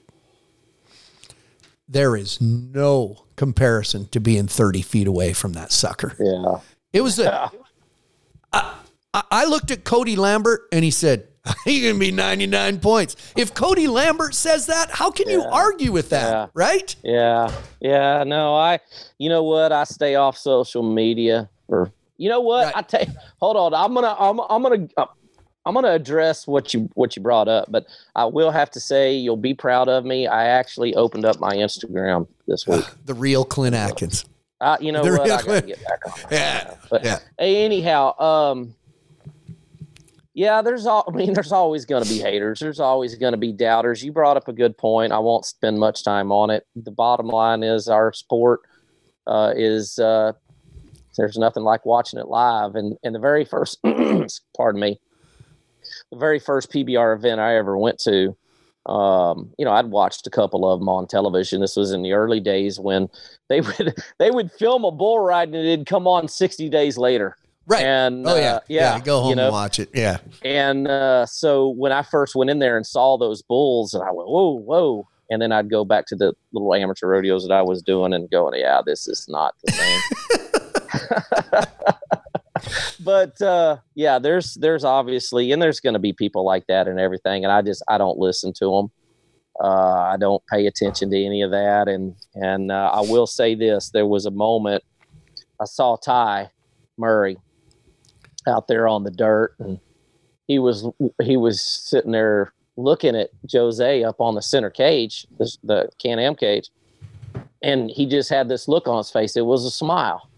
[1.92, 6.14] There is no comparison to being 30 feet away from that sucker.
[6.20, 6.60] Yeah.
[6.92, 7.48] It was Yeah,
[8.52, 11.26] I looked at Cody Lambert and he said,
[11.64, 13.16] He's going to be 99 points.
[13.36, 16.30] If Cody Lambert says that, how can you argue with that?
[16.30, 16.46] Yeah.
[16.52, 16.94] Right?
[17.02, 17.50] Yeah,
[17.80, 18.24] yeah.
[18.24, 18.78] No, I.
[19.18, 19.72] You know what?
[19.72, 21.48] I stay off social media.
[21.66, 22.66] Or you know what?
[22.66, 22.76] Right.
[22.76, 23.08] I take.
[23.40, 23.74] Hold on.
[23.74, 24.14] I'm gonna.
[24.18, 24.38] I'm.
[24.38, 24.88] I'm gonna.
[24.98, 25.06] uh,
[25.70, 29.14] I'm gonna address what you what you brought up, but I will have to say
[29.14, 30.26] you'll be proud of me.
[30.26, 32.84] I actually opened up my Instagram this week.
[33.06, 34.24] The real Clint Adkins.
[34.60, 35.30] Uh, you know The what?
[35.30, 36.12] I gotta get back on.
[36.32, 36.74] Yeah.
[36.90, 37.18] But Yeah.
[37.38, 38.74] anyhow, um,
[40.34, 41.04] yeah, there's all.
[41.06, 42.58] I mean, there's always going to be haters.
[42.58, 44.02] There's always going to be doubters.
[44.02, 45.12] You brought up a good point.
[45.12, 46.66] I won't spend much time on it.
[46.74, 48.60] The bottom line is our sport
[49.28, 50.32] uh, is uh,
[51.16, 52.74] there's nothing like watching it live.
[52.74, 53.78] And and the very first,
[54.56, 54.98] pardon me,
[56.14, 58.36] very first PBR event I ever went to.
[58.86, 61.60] Um, you know, I'd watched a couple of them on television.
[61.60, 63.08] This was in the early days when
[63.48, 67.36] they would they would film a bull ride and it'd come on 60 days later.
[67.66, 67.84] Right.
[67.84, 68.54] And oh, yeah.
[68.54, 69.90] uh, yeah, Go home you know, and watch it.
[69.94, 70.18] Yeah.
[70.44, 74.10] and uh, so when I first went in there and saw those bulls, and I
[74.10, 75.06] went, whoa, whoa.
[75.28, 78.28] And then I'd go back to the little amateur rodeos that I was doing and
[78.28, 80.00] going, yeah, this is not the same.
[83.04, 86.98] but uh, yeah, there's there's obviously, and there's going to be people like that and
[86.98, 87.44] everything.
[87.44, 88.90] And I just I don't listen to them.
[89.62, 91.88] Uh, I don't pay attention to any of that.
[91.88, 94.84] And and uh, I will say this: there was a moment
[95.60, 96.50] I saw Ty
[96.96, 97.36] Murray
[98.46, 99.78] out there on the dirt, and
[100.46, 100.86] he was
[101.22, 106.18] he was sitting there looking at Jose up on the center cage, the, the Can
[106.18, 106.70] Am cage,
[107.62, 109.36] and he just had this look on his face.
[109.36, 110.29] It was a smile,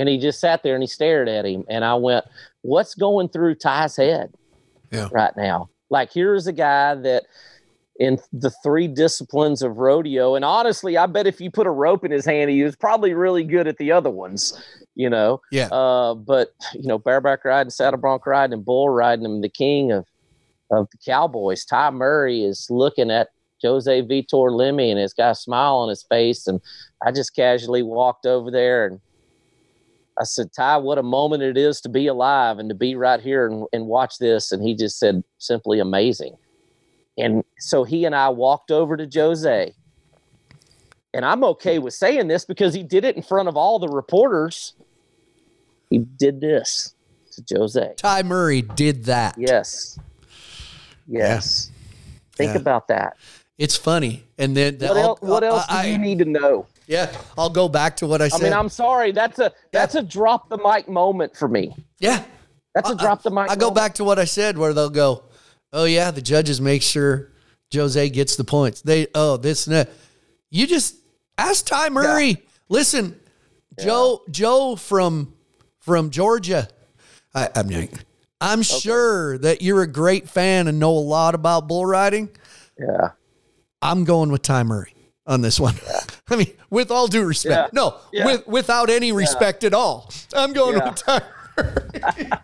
[0.00, 1.64] and he just sat there and he stared at him.
[1.68, 2.24] And I went,
[2.62, 4.32] "What's going through Ty's head
[4.90, 5.08] Yeah.
[5.12, 5.68] right now?
[5.90, 7.24] Like here's a guy that."
[7.98, 12.02] In the three disciplines of rodeo, and honestly, I bet if you put a rope
[12.02, 14.58] in his hand, he was probably really good at the other ones.
[14.94, 15.66] You know, Yeah.
[15.66, 19.92] uh, but you know, bareback riding, saddle bronc riding, and bull riding, and the king
[19.92, 20.06] of
[20.70, 23.28] of the Cowboys, Ty Murray, is looking at
[23.62, 26.46] Jose Vitor Leme and has got a smile on his face.
[26.46, 26.58] And
[27.04, 28.98] I just casually walked over there and
[30.20, 33.20] I said, Ty, what a moment it is to be alive and to be right
[33.20, 34.52] here and, and watch this.
[34.52, 36.36] And he just said, simply amazing.
[37.16, 39.72] And so he and I walked over to Jose.
[41.14, 43.88] And I'm okay with saying this because he did it in front of all the
[43.88, 44.74] reporters.
[45.88, 46.94] He did this
[47.32, 47.94] to Jose.
[47.96, 49.36] Ty Murray did that.
[49.38, 49.98] Yes.
[51.08, 51.70] Yes.
[52.36, 52.60] Think Yeah.
[52.60, 53.16] about that.
[53.58, 54.24] It's funny.
[54.38, 56.66] And then What I'll- uh, else, what else I- do you need to know?
[56.90, 57.16] Yeah.
[57.38, 58.40] I'll go back to what I I said.
[58.40, 59.12] I mean, I'm sorry.
[59.12, 61.74] That's a that's a drop the mic moment for me.
[61.98, 62.24] yeah.
[62.74, 63.50] That's a drop the mic.
[63.50, 65.24] I go back to what I said where they'll go,
[65.72, 67.32] oh yeah, the judges make sure
[67.72, 68.82] Jose gets the points.
[68.82, 69.90] They oh this and that.
[70.50, 70.96] You just
[71.38, 72.44] ask Ty Murray.
[72.68, 73.18] Listen,
[73.80, 75.32] Joe Joe from
[75.78, 76.68] from Georgia.
[77.34, 77.88] I, I'm
[78.40, 82.30] I'm sure that you're a great fan and know a lot about bull riding.
[82.76, 83.10] Yeah.
[83.80, 84.94] I'm going with Ty Murray
[85.30, 85.76] on this one.
[86.28, 87.68] I mean, with all due respect, Yeah.
[87.72, 88.26] no, Yeah.
[88.26, 90.10] with without any respect at all.
[90.34, 91.22] I'm going with Ty.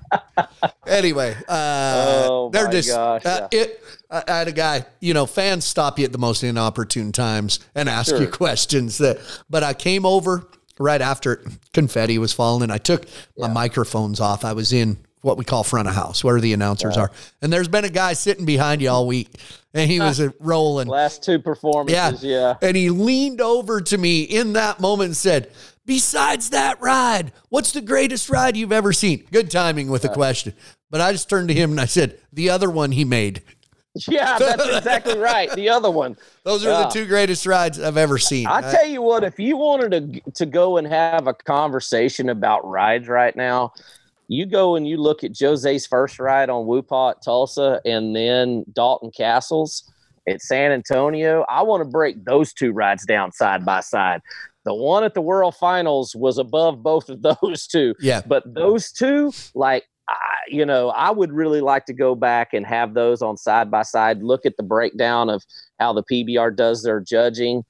[0.87, 3.83] Anyway, uh, Oh, they're just gosh, uh, it.
[4.11, 7.59] I I had a guy, you know, fans stop you at the most inopportune times
[7.75, 8.99] and ask you questions.
[8.99, 9.19] That,
[9.51, 13.07] but I came over right after confetti was falling, and I took
[13.37, 14.45] my microphones off.
[14.45, 17.11] I was in what we call front of house, where the announcers are,
[17.43, 19.29] and there's been a guy sitting behind you all week,
[19.75, 20.87] and he was uh, rolling.
[20.89, 21.39] Last two Yeah.
[21.45, 22.25] performances.
[22.25, 22.55] Yeah.
[22.63, 22.69] yeah.
[22.69, 25.51] And he leaned over to me in that moment and said,
[25.85, 29.25] Besides that ride, what's the greatest ride you've ever seen?
[29.31, 30.53] Good timing with the question.
[30.91, 33.43] But I just turned to him and I said, the other one he made.
[34.09, 35.49] Yeah, that's exactly right.
[35.53, 36.17] The other one.
[36.43, 36.83] Those are Yeah.
[36.85, 38.47] the two greatest rides I've ever seen.
[38.49, 42.67] I tell you what, if you wanted to to go and have a conversation about
[42.69, 43.73] rides right now,
[44.29, 48.65] you go and you look at Jose's first ride on Woopaw at Tulsa, and then
[48.73, 49.91] Dalton Kasel's
[50.29, 51.45] at San Antonio.
[51.49, 54.21] I want to break those two rides down side by side.
[54.65, 58.23] The one at the World Finals was above both of those two, yeah.
[58.27, 59.85] but those two, like.
[60.09, 60.15] I,
[60.47, 63.83] you know, I would really like to go back and have those on side by
[63.83, 64.23] side.
[64.23, 65.43] Look at the breakdown of
[65.81, 67.65] how the PBR does their judging,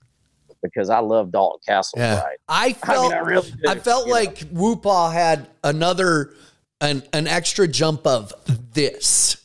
[0.63, 2.21] because I love Dalton Kasel Yeah.
[2.21, 2.37] ride.
[2.47, 3.57] I I felt mean, I really do.
[3.67, 4.13] I felt know?
[4.13, 6.35] like Woopaw had another
[6.81, 8.33] an an extra jump of
[8.75, 9.37] this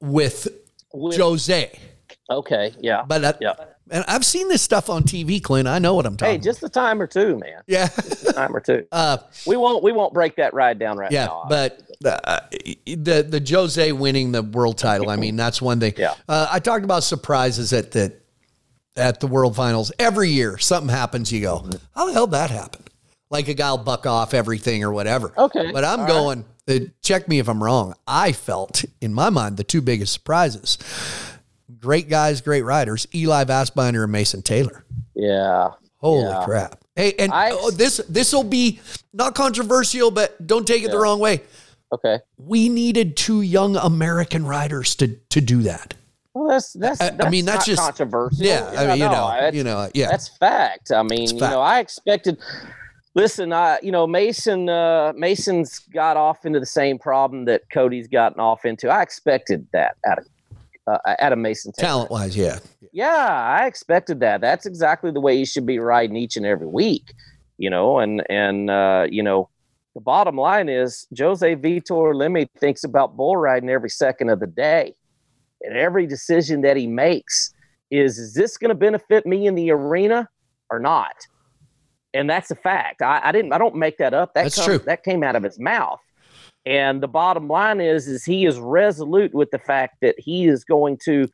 [0.00, 0.48] with
[0.92, 1.78] With- Jose.
[2.28, 3.54] Okay, yeah, But uh, yeah.
[3.90, 5.66] and I've seen this stuff on TV, Clint.
[5.66, 6.34] I know what I'm talking.
[6.36, 7.62] Hey, just a time or two, man.
[7.66, 7.88] yeah.
[7.88, 8.86] Time or two.
[8.92, 11.46] uh, We won't we won't break that ride down right yeah, now.
[11.48, 12.40] but uh,
[12.86, 15.10] the the Jose winning the world title.
[15.10, 15.94] I mean, that's one thing.
[15.96, 16.14] Yeah.
[16.28, 18.12] Uh, I talked about surprises at the
[18.96, 20.56] at the world finals every year.
[20.58, 22.82] Something happens, you go, how the hell did that happen?
[23.30, 25.32] Like a guy will buck off everything or whatever.
[25.38, 26.44] Okay, but I'm all going.
[26.68, 27.94] Uh, check me if I'm wrong.
[28.06, 30.78] I felt in my mind the two biggest surprises.
[31.78, 33.06] Great guys, great riders.
[33.14, 34.84] Eli Vastbinder and Mason Taylor.
[35.14, 35.68] yeah,
[35.98, 36.42] Holy Yeah.
[36.44, 36.80] crap!
[36.96, 38.80] Hey, and I- oh, this this will be
[39.12, 41.42] not controversial, but don't take it the wrong way.
[41.92, 42.18] okay.
[42.36, 45.94] We needed two young American riders to to do that.
[46.34, 47.00] Well, that's that's.
[47.00, 48.44] I- I mean, that's just- controversial.
[48.44, 50.90] Yeah, I mean, you know, that's- you know, yeah, That's fact.
[50.92, 52.38] I mean, It's you know, I expected.
[53.14, 58.06] Listen, I you know Mason uh, Mason's got off into the same problem that Cody's
[58.06, 58.88] gotten off into.
[58.88, 60.26] I expected that out of
[60.86, 61.72] uh, out of Mason.
[61.72, 62.58] Talent wise, yeah,
[62.92, 63.06] Yeah,
[63.60, 64.40] I expected that.
[64.40, 67.12] That's exactly the way you should be riding each and every week,
[67.58, 67.98] you know.
[67.98, 69.48] And and uh, you know,
[69.94, 74.46] the bottom line is Jose Vitor Leme thinks about bull riding every second of the
[74.46, 74.94] day,
[75.62, 77.52] and every decision that he makes
[77.90, 80.28] is: is this going to benefit me in the arena
[80.70, 81.14] or not?
[82.12, 83.02] And that's a fact.
[83.02, 83.52] I, I didn't.
[83.52, 84.34] I don't make that up.
[84.34, 84.78] That That's come- true.
[84.78, 86.00] That came out of his mouth.
[86.66, 90.62] And the bottom line is, is he is resolute with the fact that he is
[90.64, 91.28] going to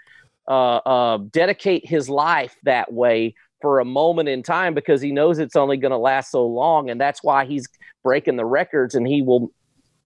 [0.49, 5.39] uh, uh, dedicate his life that way for a moment in time because he knows
[5.39, 7.67] it's only going to last so long, and that's why he's
[8.05, 8.95] breaking the records.
[8.95, 9.51] And he will,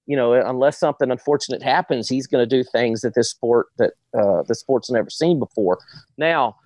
[0.06, 3.92] you know, unless something unfortunate happens, he's going to do things that this sport that
[4.16, 5.78] uh, the sport's never seen before.
[6.16, 6.56] Now,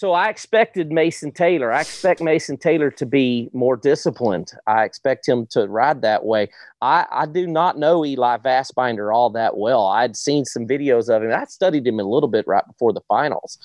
[0.00, 1.70] so I expected Mason Taylor.
[1.70, 4.50] I expect Mason Taylor to be more disciplined.
[4.66, 6.48] I expect him to ride that way.
[6.80, 9.88] I, I do not know Eli Vastbinder all that well.
[9.88, 11.30] I'd seen some videos of him.
[11.32, 13.58] I studied him a little bit right before the finals,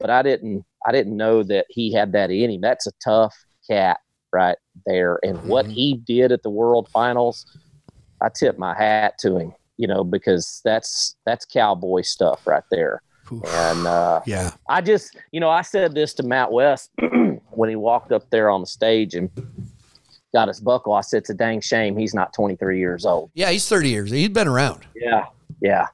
[0.00, 2.62] but I didn't I didn't know that he had that in him.
[2.62, 3.36] That's a tough
[3.68, 3.98] cat
[4.32, 5.20] right there.
[5.22, 5.72] And what Mhm.
[5.72, 7.44] he did at the world finals,
[8.22, 13.02] I tip my hat to him, you know, because that's that's cowboy stuff right there.
[13.30, 13.42] Oof.
[13.46, 16.90] And uh yeah, I just, you know, I said this to Matt West
[17.50, 19.30] when he walked up there on the stage and
[20.34, 20.94] got his buckle.
[20.94, 23.30] I said, it's a dang shame he's not 23 years old.
[23.34, 23.50] yeah.
[23.50, 24.10] He's thirty years.
[24.10, 24.84] He's been around.
[24.96, 25.26] Yeah.
[25.60, 25.86] Yeah.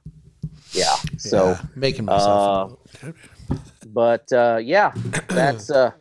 [0.71, 0.95] Yeah.
[1.17, 2.79] So, Yeah, making myself.
[3.03, 3.11] uh,
[3.87, 4.91] but uh, yeah,
[5.27, 5.91] that's, uh,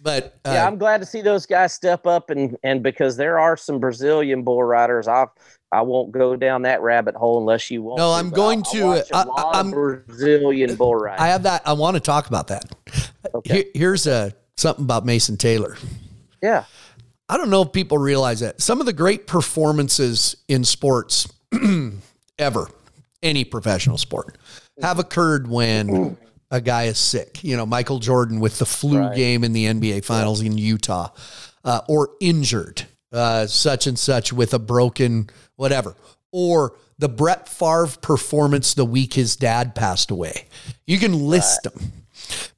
[0.00, 3.38] but uh, yeah, I'm glad to see those guys step up and, and because there
[3.38, 5.06] are some Brazilian bull riders.
[5.08, 5.26] I
[5.72, 7.98] I won't go down that rabbit hole unless you want.
[7.98, 11.24] No, to, I'm going I- I to, a I- lot I'm- Brazilian bull riding.
[11.24, 11.62] I have that.
[11.66, 12.64] I want to talk about that.
[13.34, 13.54] Okay.
[13.54, 15.76] Here- here's uh, something about Mason Taylor.
[16.42, 16.64] yeah.
[17.28, 21.26] I don't know if people realize that some of the great performances in sports
[22.38, 22.68] ever,
[23.22, 24.36] any professional sport,
[24.82, 26.16] have occurred when
[26.50, 27.42] a guy is sick.
[27.42, 29.16] You know, Michael Jordan with the flu Right.
[29.16, 31.08] game in the NBA Finals in Utah,
[31.64, 35.30] uh, or injured, uh, such and such with a broken
[35.62, 35.94] whatever,
[36.32, 40.48] or the Brett Favre performance the week his dad passed away.
[40.88, 41.92] You can list them.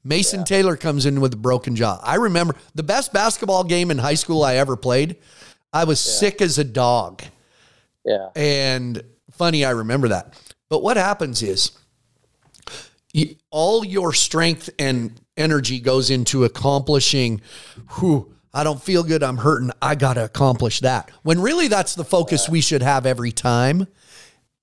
[0.03, 1.99] Mason Taylor comes in with a broken jaw.
[2.01, 5.17] I remember the best basketball game in high school I ever played.
[5.71, 7.21] I was sick as a dog.
[8.03, 8.29] Yeah.
[8.35, 10.33] And funny, I remember that.
[10.67, 11.71] But what happens is
[13.13, 17.41] you, all your strength and energy goes into accomplishing
[17.87, 21.11] who I don't feel good, I'm hurting, I got to accomplish that.
[21.23, 23.87] When really that's the focus we should have every time.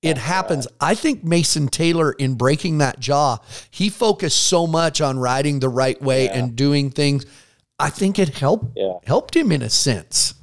[0.00, 0.66] It happens.
[0.80, 3.38] I think Mason Taylor, in breaking that jaw,
[3.70, 7.24] he focused so much on riding the right way and doing things.
[7.78, 8.94] I think it helped Yeah.
[9.06, 10.34] helped him in a sense.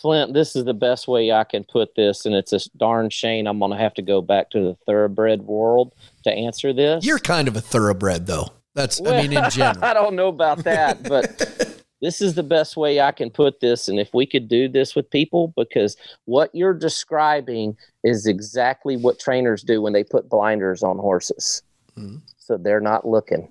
[0.00, 3.46] Flint, this is the best way I can put this, and it's a darn shame
[3.46, 5.92] I'm going to have to go back to the thoroughbred world
[6.24, 7.04] to answer this.
[7.04, 8.48] You're kind of a thoroughbred, though.
[8.74, 9.84] That's I mean, in general.
[9.84, 11.69] I don't know about that, but
[12.00, 13.88] this is the best way I can put this.
[13.88, 19.18] And if we could do this with people, because what you're describing is exactly what
[19.18, 21.62] trainers do when they put blinders on horses.
[21.96, 22.18] Mm-hmm.
[22.38, 23.48] So they're not looking,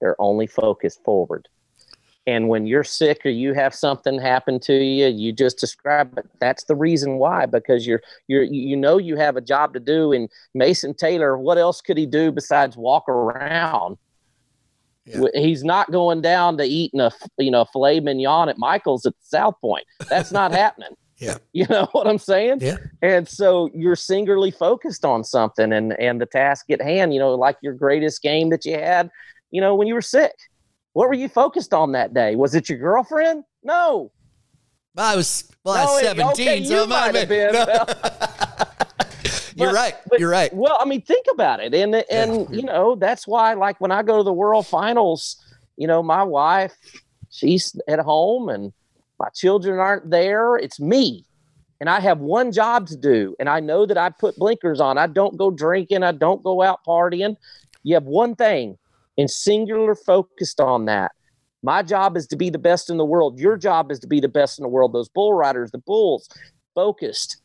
[0.00, 1.48] they're only focused forward.
[2.26, 6.28] And when you're sick or you have something happen to you, you just describe it.
[6.38, 10.12] That's the reason why, because you're you're you know you have a job to do.
[10.12, 13.96] And Mason Taylor, what else could he do besides walk around?
[15.10, 15.28] Yeah.
[15.34, 19.54] He's not going down to eating a you know filet mignon at Michael's at South
[19.60, 19.84] Point.
[20.08, 20.96] That's not happening.
[21.18, 21.36] Yeah.
[21.52, 22.58] You know what I'm saying?
[22.60, 22.78] Yeah.
[23.02, 27.34] And so you're singularly focused on something and and the task at hand, you know,
[27.34, 29.10] like your greatest game that you had,
[29.50, 30.34] you know, when you were sick.
[30.92, 32.34] What were you focused on that day?
[32.34, 33.44] Was it your girlfriend?
[33.62, 34.10] No.
[34.96, 37.52] I was well, no, I was 17, okay, so it might have been.
[37.52, 37.66] No.
[39.60, 39.94] You're right.
[40.08, 40.52] But, You're right.
[40.52, 42.56] Well, I mean, think about it, and and yeah.
[42.56, 45.36] you know that's why, like when I go to the World Finals,
[45.76, 46.74] you know, my wife,
[47.30, 48.72] she's at home, and
[49.18, 50.56] my children aren't there.
[50.56, 51.24] It's me,
[51.80, 54.98] and I have one job to do, and I know that I put blinkers on.
[54.98, 56.02] I don't go drinking.
[56.02, 57.36] I don't go out partying.
[57.82, 58.78] You have one thing,
[59.16, 61.12] and singular focused on that.
[61.62, 63.38] My job is to be the best in the world.
[63.38, 64.92] Your job is to be the best in the world.
[64.92, 66.28] Those bull riders, the bulls,
[66.74, 67.36] focused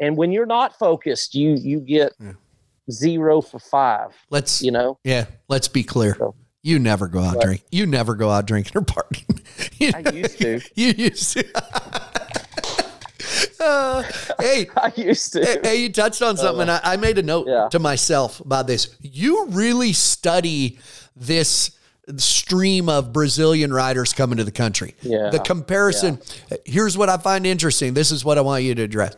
[0.00, 2.32] and when you're not focused, you you get yeah.
[2.90, 4.14] zero for five.
[4.30, 4.98] Let's you know.
[5.04, 6.16] Yeah, let's be clear.
[6.18, 7.62] So, you never go out but, drink.
[7.70, 9.40] You never go out drinking or partying.
[9.78, 10.60] you I used to.
[10.74, 11.44] You used to.
[13.60, 14.02] uh,
[14.40, 15.60] hey, I used to.
[15.62, 16.68] Hey, you touched on something.
[16.68, 17.68] Uh, I, I, made a note yeah.
[17.70, 18.96] to myself about this.
[19.00, 20.80] You really study
[21.14, 21.70] this
[22.16, 24.96] stream of Brazilian riders coming to the country.
[25.02, 25.30] Yeah.
[25.30, 26.20] The comparison.
[26.50, 26.56] Yeah.
[26.64, 27.94] Here's what I find interesting.
[27.94, 29.14] This is what I want you to address.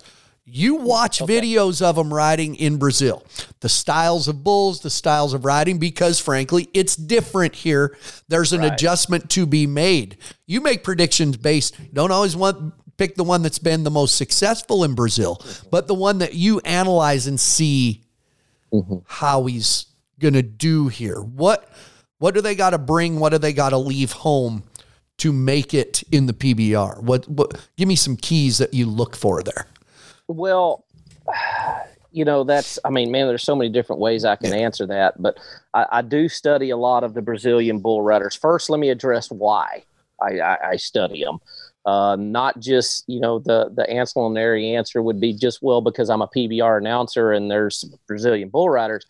[0.50, 1.40] You watch okay.
[1.40, 3.24] videos of them riding in Brazil,
[3.60, 7.96] the styles of bulls, the styles of riding, because frankly, it's different here.
[8.28, 8.72] There's an right.
[8.72, 10.16] adjustment to be made.
[10.46, 14.84] You make predictions based, don't always want pick the one that's been the most successful
[14.84, 15.68] in Brazil, mm-hmm.
[15.70, 18.02] but the one that you analyze and see
[18.72, 18.98] mm-hmm.
[19.06, 19.86] how he's
[20.18, 21.20] gonna do here.
[21.20, 21.70] What
[22.18, 23.20] what do they got to bring?
[23.20, 24.64] What do they got to leave home
[25.18, 27.02] to make it in the PBR?
[27.02, 29.66] What what give me some keys that you look for there.
[30.28, 30.84] Well,
[32.12, 35.20] you know, that's, I mean, man, there's so many different ways I can answer that,
[35.20, 35.38] but
[35.74, 38.34] I, I do study a lot of the Brazilian bull riders.
[38.34, 39.84] First, let me address why
[40.22, 41.38] I, I, I study them.
[41.86, 46.22] Uh, not just, you know, the, the ancillary answer would be just, well, because I'm
[46.22, 49.06] a PBR announcer and there's Brazilian bull riders.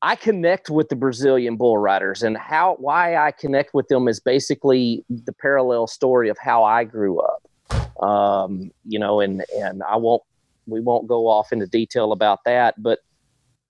[0.00, 4.20] I connect with the Brazilian bull riders and how, why I connect with them is
[4.20, 8.02] basically the parallel story of how I grew up.
[8.02, 10.22] Um, you know, and, and I won't
[10.68, 13.00] we won't go off into detail about that, but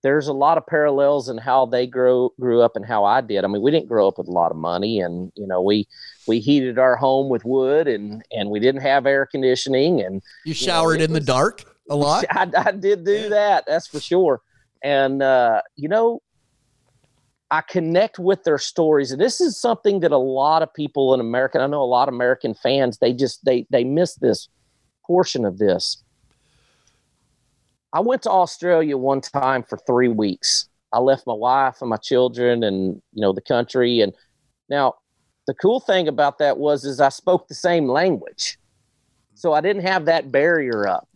[0.01, 3.43] there's a lot of parallels in how they grew grew up and how I did.
[3.43, 5.87] I mean, we didn't grow up with a lot of money, and you know, we
[6.27, 10.53] we heated our home with wood, and and we didn't have air conditioning, and you
[10.53, 12.25] showered you know, in was, the dark a lot.
[12.31, 14.41] I, I did do that, that's for sure.
[14.83, 16.21] And uh, you know,
[17.51, 21.19] I connect with their stories, and this is something that a lot of people in
[21.19, 24.47] America, I know a lot of American fans, they just they they miss this
[25.05, 26.03] portion of this
[27.93, 30.69] I went to Australia one time for three weeks.
[30.93, 34.01] I left my wife and my children and you know the country.
[34.01, 34.13] And
[34.69, 34.95] now
[35.47, 38.57] the cool thing about that was is I spoke the same language,
[39.33, 41.07] so I didn't have that barrier up.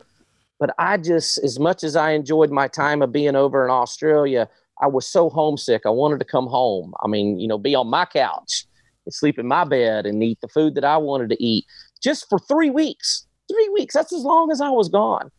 [0.59, 4.47] But I just, as much as I enjoyed my time of being over in Australia,
[4.82, 5.82] I was so homesick.
[5.86, 6.93] I wanted to come home.
[7.03, 8.65] I mean, you know, be on my couch
[9.05, 11.65] and sleep in my bed and eat the food that I wanted to eat
[12.01, 13.28] just for three weeks.
[13.51, 13.93] Three weeks.
[13.93, 15.30] That's as long as I was gone.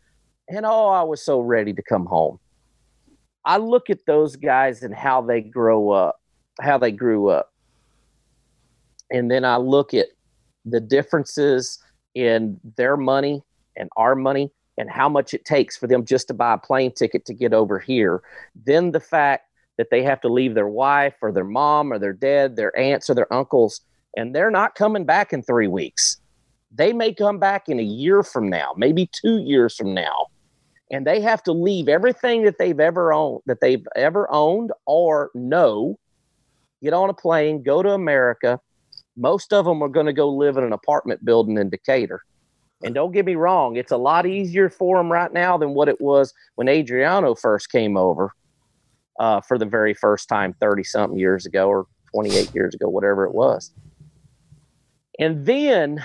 [0.48, 2.38] And oh, I was so ready to come home.
[3.44, 6.20] I look at those guys and how they grow up,
[6.60, 7.52] how they grew up.
[9.10, 10.08] And then I look at
[10.64, 11.78] the differences
[12.14, 13.42] in their money
[13.76, 16.92] and our money and how much it takes for them just to buy a plane
[16.92, 18.22] ticket to get over here.
[18.64, 22.12] Then the fact that they have to leave their wife or their mom or their
[22.12, 23.80] dad, their aunts or their uncles,
[24.16, 26.18] and they're not coming back in three weeks.
[26.72, 30.28] They may come back in a year from now, maybe two years from now
[30.94, 35.32] and they have to leave everything that they've ever owned that they've ever owned or
[35.34, 35.98] know
[36.80, 38.60] get on a plane go to america.
[39.16, 42.22] Most of them are going to go live in an apartment building in decatur.
[42.82, 45.88] And don't get me wrong it's a lot easier for them right now than what
[45.88, 48.32] it was when adriano first came over
[49.18, 53.24] uh, for the very first time 30 something years ago or 28 years ago whatever
[53.24, 53.72] it was.
[55.18, 56.04] And then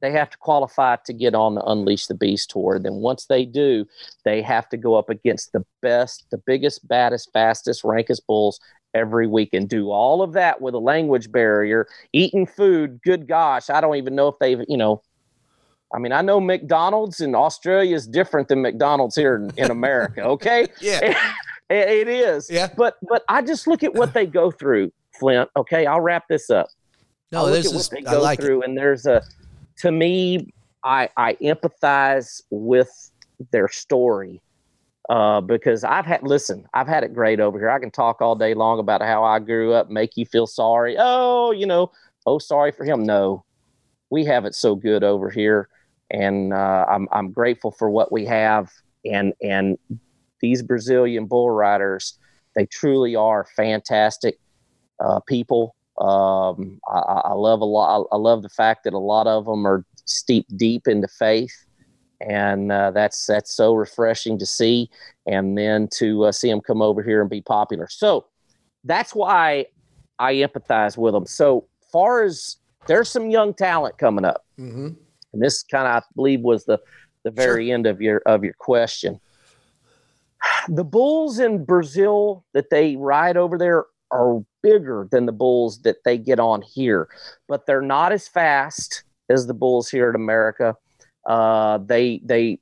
[0.00, 2.78] they have to qualify to get on the Unleash the Beast tour.
[2.78, 3.86] Then once they do,
[4.24, 8.60] they have to go up against the best, the biggest, baddest, fastest, rankest bulls
[8.94, 13.00] every week and do all of that with a language barrier, eating food.
[13.04, 15.02] Good gosh, I don't even know if they've, you know,
[15.94, 20.22] I mean, I know McDonald's in Australia is different than McDonald's here in, in America.
[20.24, 20.66] Okay.
[20.80, 21.16] Yeah.
[21.70, 22.50] It, it is.
[22.50, 22.68] Yeah.
[22.76, 25.48] But, but I just look at what they go through, Flint.
[25.56, 25.86] Okay.
[25.86, 26.66] I'll wrap this up.
[27.32, 28.42] I No, look this at what they I go like it.
[28.42, 29.22] through, and there's a
[29.78, 30.52] to me,
[30.84, 33.10] I I empathize with
[33.50, 34.40] their story
[35.08, 37.70] uh, because I've had listen, I've had it great over here.
[37.70, 40.96] I can talk all day long about how I grew up, make you feel sorry.
[40.98, 41.92] Oh, you know,
[42.26, 43.04] oh sorry for him.
[43.04, 43.44] No,
[44.10, 45.68] we have it so good over here,
[46.10, 48.72] and uh, I'm I'm grateful for what we have,
[49.04, 49.78] and and
[50.40, 52.18] these Brazilian bull riders,
[52.54, 54.38] they truly are fantastic
[55.00, 55.75] uh, people.
[55.98, 58.06] Um, I, I love a lot.
[58.12, 61.54] I love the fact that a lot of them are steeped deep into faith,
[62.20, 64.90] and uh, that's that's so refreshing to see.
[65.26, 67.88] And then to uh, see them come over here and be popular.
[67.90, 68.26] So
[68.84, 69.66] that's why
[70.18, 71.26] I empathize with them.
[71.26, 74.90] So far as there's some young talent coming up, hmm
[75.32, 76.78] and this kind of I believe was the
[77.24, 79.20] the very end of your of your question.
[80.68, 86.02] The bulls in Brazil that they ride over there are bigger than the bulls that
[86.04, 87.08] they get on here,
[87.46, 90.76] but they're not as fast as the bulls here in America.
[91.24, 92.58] Uh, they they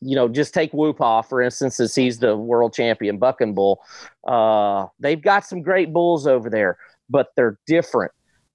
[0.00, 3.80] you know just take Woopaw for instance, as he's the world champion bucking bull.
[4.26, 6.76] Uh, they've got some great bulls over there,
[7.08, 8.12] but they're different.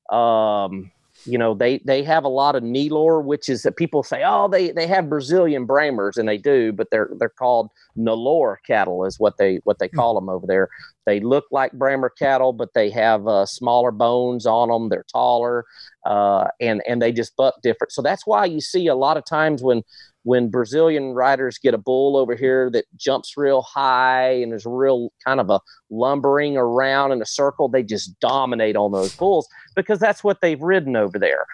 [0.09, 0.91] Um,
[1.25, 4.47] you know they they have a lot of Nelore, which is that people say, oh,
[4.47, 9.19] they they have Brazilian Bramers, and they do, but they're they're called Nelore cattle, is
[9.19, 10.69] what they what they call them over there.
[11.05, 14.89] They look like Bramer cattle, but they have uh, smaller bones on them.
[14.89, 15.65] They're taller,
[16.05, 17.91] uh, and and they just buck different.
[17.91, 19.83] So that's why you see a lot of times when
[20.23, 25.11] when Brazilian riders get a bull over here that jumps real high and is real
[25.25, 25.59] kind of a
[25.89, 30.61] lumbering around in a circle, they just dominate on those bulls because that's what they've
[30.61, 31.45] ridden over there.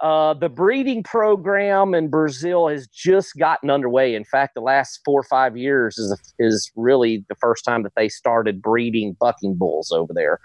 [0.00, 4.14] Uh, the breeding program in Brazil has just gotten underway.
[4.14, 7.94] In fact, the last four or five years is is really the first time that
[7.96, 10.38] they started breeding bucking bulls over there.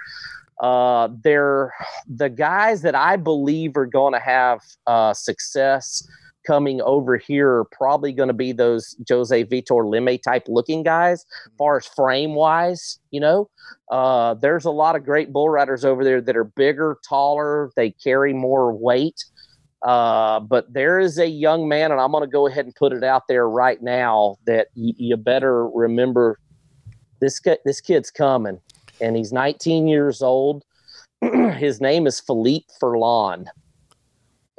[0.61, 1.73] Uh, they're
[2.07, 6.07] the guys that I believe are going to have uh, success
[6.45, 11.25] coming over here are probably going to be those Jose Vitor Leme type looking guys,
[11.45, 12.99] as far as frame wise.
[13.11, 13.49] You know,
[13.89, 17.91] uh, there's a lot of great bull riders over there that are bigger, taller, they
[17.91, 19.23] carry more weight.
[19.81, 22.93] Uh, but there is a young man, and I'm going to go ahead and put
[22.93, 26.37] it out there right now that y- you better remember
[27.19, 27.39] this.
[27.39, 28.59] Ki- this kid's coming,
[28.99, 30.63] and he's 19 years old.
[31.57, 33.45] His name is Felipe Furlan,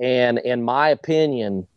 [0.01, 1.69] and in my opinion,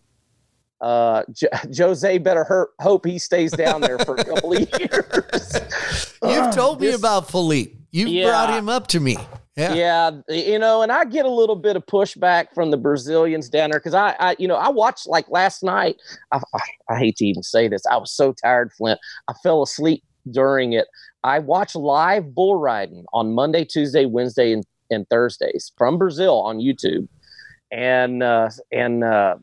[0.82, 1.48] uh, J-
[1.78, 6.18] Jose better hurt, hope he stays down there for a couple of years.
[6.24, 7.76] You've told me This- about Felipe.
[7.92, 8.28] You've Yeah.
[8.28, 9.18] brought him up to me.
[9.56, 9.74] Yeah.
[9.74, 10.12] yeah.
[10.28, 13.80] you know, and I get a little bit of pushback from the Brazilians down there
[13.80, 15.96] because I, I, you know, I watched like last night.
[16.34, 16.60] I, I,
[16.90, 17.86] I hate to even say this.
[17.86, 19.00] I was so tired, Flint.
[19.30, 20.88] I fell asleep during it.
[21.24, 26.58] I watched live bull riding on Monday, Tuesday, Wednesday, and, and Thursdays from Brazil on
[26.60, 27.08] YouTube,
[27.72, 29.36] and uh, and uh,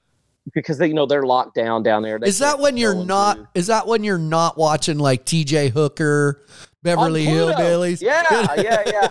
[0.54, 2.18] because they, you know they're locked down down there.
[2.18, 3.36] They Is that when you're not?
[3.36, 5.68] do- Is that when you're not watching like T.J.
[5.70, 6.44] Hooker,
[6.82, 8.00] Beverly Hillbillies?
[8.00, 8.22] Yeah,
[8.60, 9.08] yeah, yeah.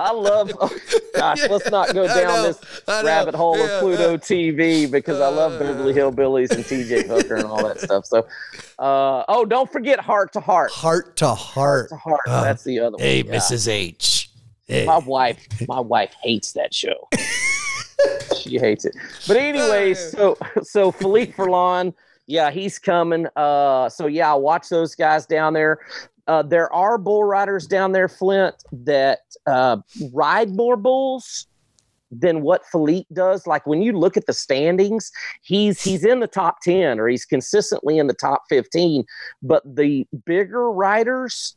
[0.00, 0.50] I love.
[0.60, 0.70] Oh,
[1.14, 5.28] gosh, let's not go down know, this rabbit hole Yeah, of Pluto TV because I
[5.28, 7.06] love Beverly Hillbillies and T.J.
[7.08, 8.06] Hooker and all that stuff.
[8.06, 8.26] So,
[8.80, 10.72] uh, oh, don't forget Heart to Heart.
[10.72, 11.88] Heart to heart.
[11.90, 12.20] to Heart.
[12.26, 13.32] Uh, That's the other Hey, one.
[13.32, 13.38] yeah.
[13.38, 13.68] Mrs.
[13.68, 14.30] H.
[14.66, 14.86] Hey.
[14.86, 17.08] My wife, my wife hates that show.
[18.36, 18.94] She hates it.
[19.26, 21.94] But anyway, so so Felipe Furlan,
[22.26, 23.26] yeah, he's coming.
[23.36, 25.80] Uh, so yeah, I'll watch those guys down there.
[26.26, 29.78] Uh, there are bull riders down there, Flint, that uh,
[30.12, 31.46] ride more bulls
[32.12, 33.46] than what Felipe does.
[33.46, 35.10] Like when you look at the standings,
[35.42, 39.04] he's he's in the top ten or he's consistently in the top fifteen.
[39.42, 41.56] But the bigger riders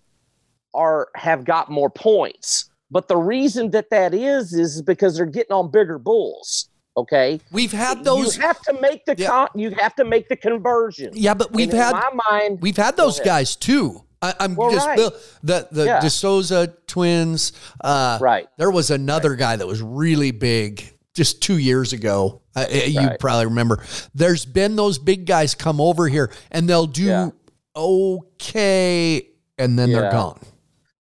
[0.74, 2.70] are have got more points.
[2.96, 6.70] But the reason that that is is because they're getting on bigger bulls.
[6.96, 8.38] Okay, We've had those.
[8.38, 9.28] you have to make the Yeah.
[9.28, 11.10] con- you have to make the conversion.
[11.14, 12.60] Yeah, but we've And had my mind.
[12.62, 14.02] we've had those guys too.
[14.22, 14.96] I, I'm Well, just right.
[14.96, 15.12] Bill-
[15.44, 16.00] the the Yeah.
[16.00, 17.52] DeSouza twins.
[17.84, 18.48] Uh, Right.
[18.58, 22.44] There was another guy that was really big just two years ago.
[22.56, 23.84] Uh, you probably remember.
[24.14, 27.30] There's been those big guys come over here and they'll do Yeah.
[27.76, 29.28] okay,
[29.58, 30.40] and then they're gone.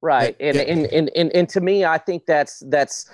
[0.05, 0.63] Right Yeah, and, yeah.
[0.63, 3.09] and and and and to me i think that's that's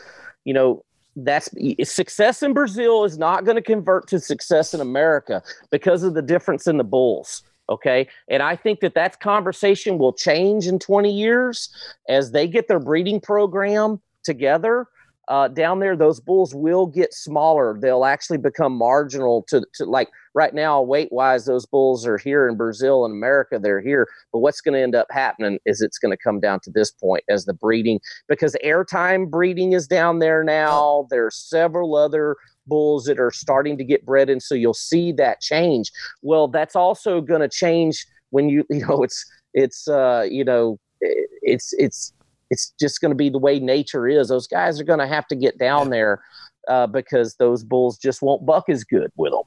[0.46, 0.84] you know
[1.16, 1.50] that's
[1.84, 6.22] success in Brazil is not going to convert to success in America because of the
[6.22, 7.44] difference in the bulls.
[7.70, 8.08] Okay.
[8.30, 11.70] And I think that that conversation will change in 20 years
[12.10, 14.88] as they get their breeding program together.
[15.32, 17.78] Uh, down there, those bulls will get smaller.
[17.80, 22.50] They'll actually become marginal to, to like right now, weight wise, those bulls are here
[22.50, 24.10] in Brazil and America, they're here.
[24.34, 26.92] But what's going to end up happening is it's going to come down to this
[26.92, 31.08] point as the breeding, because airtime breeding is down there now.
[31.10, 32.36] There's several other
[32.68, 36.76] bulls that are starting to get bred and so you'll see that change well that's
[36.76, 39.26] also going to change when you you know it's
[39.56, 42.14] it's uh you know it's it's
[42.52, 45.26] it's just going to be the way nature is those guys are going to have
[45.28, 46.22] to get down there
[46.68, 49.44] uh, because those bulls just won't buck as good with them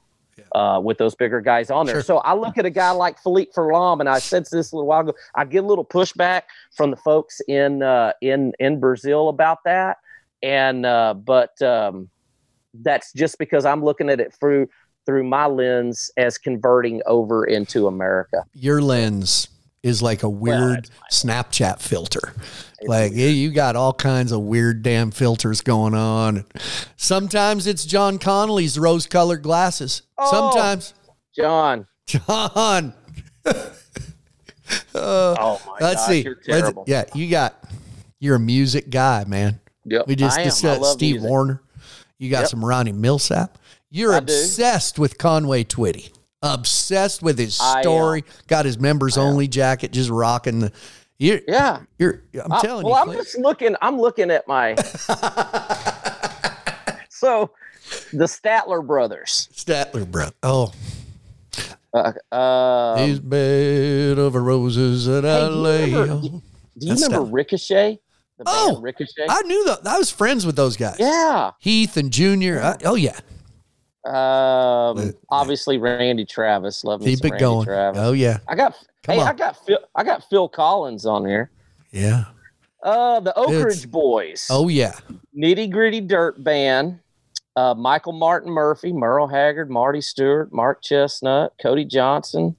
[0.53, 1.95] uh, with those bigger guys on there.
[1.95, 2.01] Sure.
[2.03, 4.87] So I look at a guy like Felipe Furlan, and I said this a little
[4.87, 5.13] while ago.
[5.35, 6.43] I get a little pushback
[6.75, 9.97] from the folks in uh, in in Brazil about that,
[10.41, 12.09] and uh, but um,
[12.73, 14.67] that's just because I'm looking at it through
[15.05, 18.43] through my lens as converting over into America.
[18.53, 19.49] Your lens
[19.85, 22.33] is like a weird well, Snapchat filter.
[22.79, 23.35] It's like weird.
[23.35, 26.43] you got all kinds of weird damn filters going on.
[26.97, 30.01] Sometimes it's John Connolly's rose-colored glasses.
[30.17, 30.95] Oh, Sometimes
[31.35, 31.85] John.
[32.07, 32.95] John.
[33.45, 33.53] uh,
[34.95, 35.81] oh my God.
[35.81, 36.27] let's gosh, see.
[36.47, 37.63] Let's, yeah, you got.
[38.19, 39.59] You're a music guy, man.
[39.85, 41.29] Yep, we just discussed Steve music.
[41.29, 41.61] Wariner.
[42.17, 42.49] You got yep.
[42.49, 43.49] some Ronnie Milsap.
[43.91, 45.03] You're I obsessed do.
[45.03, 46.14] with Conway Twitty.
[46.45, 48.23] Obsessed with his story.
[48.25, 50.71] I, uh, got his members only jacket, just rocking the.
[51.17, 52.21] You're, yeah, you're.
[52.43, 53.09] I'm I, telling well, you.
[53.09, 53.75] Well, I'm just looking.
[53.81, 54.75] I'm looking at my.
[57.09, 57.51] so,
[58.11, 59.49] the Statler brothers.
[59.53, 60.35] Statler brother.
[60.43, 60.73] Oh.
[61.93, 65.91] Uh, uh, These bed of roses that hey, I lay.
[65.91, 66.41] Do
[66.77, 67.99] you remember Ricochet?
[68.45, 69.27] oh, Ricochet.
[69.29, 69.87] I knew that.
[69.87, 70.97] I was friends with those guys.
[70.99, 72.61] Yeah, Heath and Junior.
[72.61, 73.17] I, oh yeah.
[74.05, 76.83] Um, obviously Randy Travis.
[76.83, 77.65] Love me Keep it Randy going.
[77.65, 78.01] Travis.
[78.01, 78.39] Oh yeah.
[78.47, 78.77] I got.
[79.03, 79.27] Come hey, on.
[79.27, 79.79] I got Phil.
[79.95, 81.51] I got Phil Collins on here.
[81.91, 82.25] Yeah.
[82.83, 84.47] Uh, the Oak Ridge it's, Boys.
[84.49, 84.93] Oh yeah.
[85.37, 86.99] Nitty Gritty Dirt Band.
[87.55, 92.53] Uh, Michael Martin Murphey, Merle Haggard, Marty Stuart, Mark Chesnutt, Cody Johnson,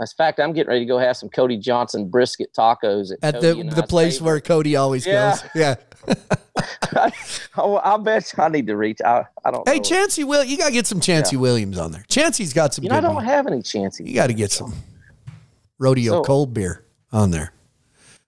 [0.00, 3.40] in fact, I'm getting ready to go have some Cody Johnson brisket tacos at, at
[3.42, 5.30] the the place where Cody always yeah.
[5.30, 5.50] goes.
[5.54, 5.74] Yeah.
[6.96, 7.12] I,
[7.84, 9.00] I, bet you I need to reach.
[9.04, 9.68] I, I don't.
[9.68, 9.82] Hey, know.
[9.82, 11.42] Chancey Will, you gotta get some Chancey yeah.
[11.42, 12.04] Williams on there.
[12.08, 12.84] Chancey's got some.
[12.84, 13.24] You know, I don't one.
[13.24, 14.04] have any Chancey.
[14.04, 14.72] You got to get some
[15.78, 17.52] rodeo so, cold beer on there.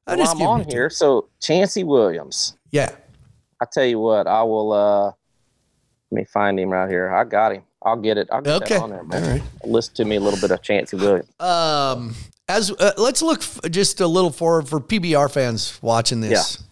[0.07, 0.91] I well, I'm on here.
[0.91, 2.57] So Chancey Williams.
[2.71, 2.91] Yeah.
[3.61, 4.73] I tell you what, I will.
[4.73, 5.15] uh Let
[6.11, 7.11] me find him right here.
[7.11, 7.63] I got him.
[7.85, 8.29] I'll get it.
[8.31, 8.77] I'll get okay.
[8.77, 9.23] on there, man.
[9.23, 9.43] All right.
[9.65, 11.29] Listen to me a little bit of Chancey Williams.
[11.41, 12.15] Um,
[12.49, 16.59] as uh, let's look f- just a little forward for PBR fans watching this.
[16.59, 16.67] Yeah.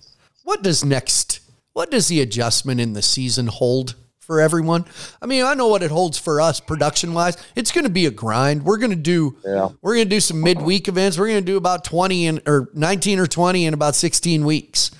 [0.45, 1.41] What does next?
[1.73, 4.85] What does the adjustment in the season hold for everyone?
[5.23, 7.37] I mean, I know what it holds for us production wise.
[7.55, 8.65] It's going to be a grind.
[8.65, 9.37] We're going to do.
[9.45, 9.71] Yeah.
[9.81, 11.19] We're going to do some midweek events.
[11.19, 14.91] We're going to do about twenty and or nineteen or twenty in about sixteen weeks.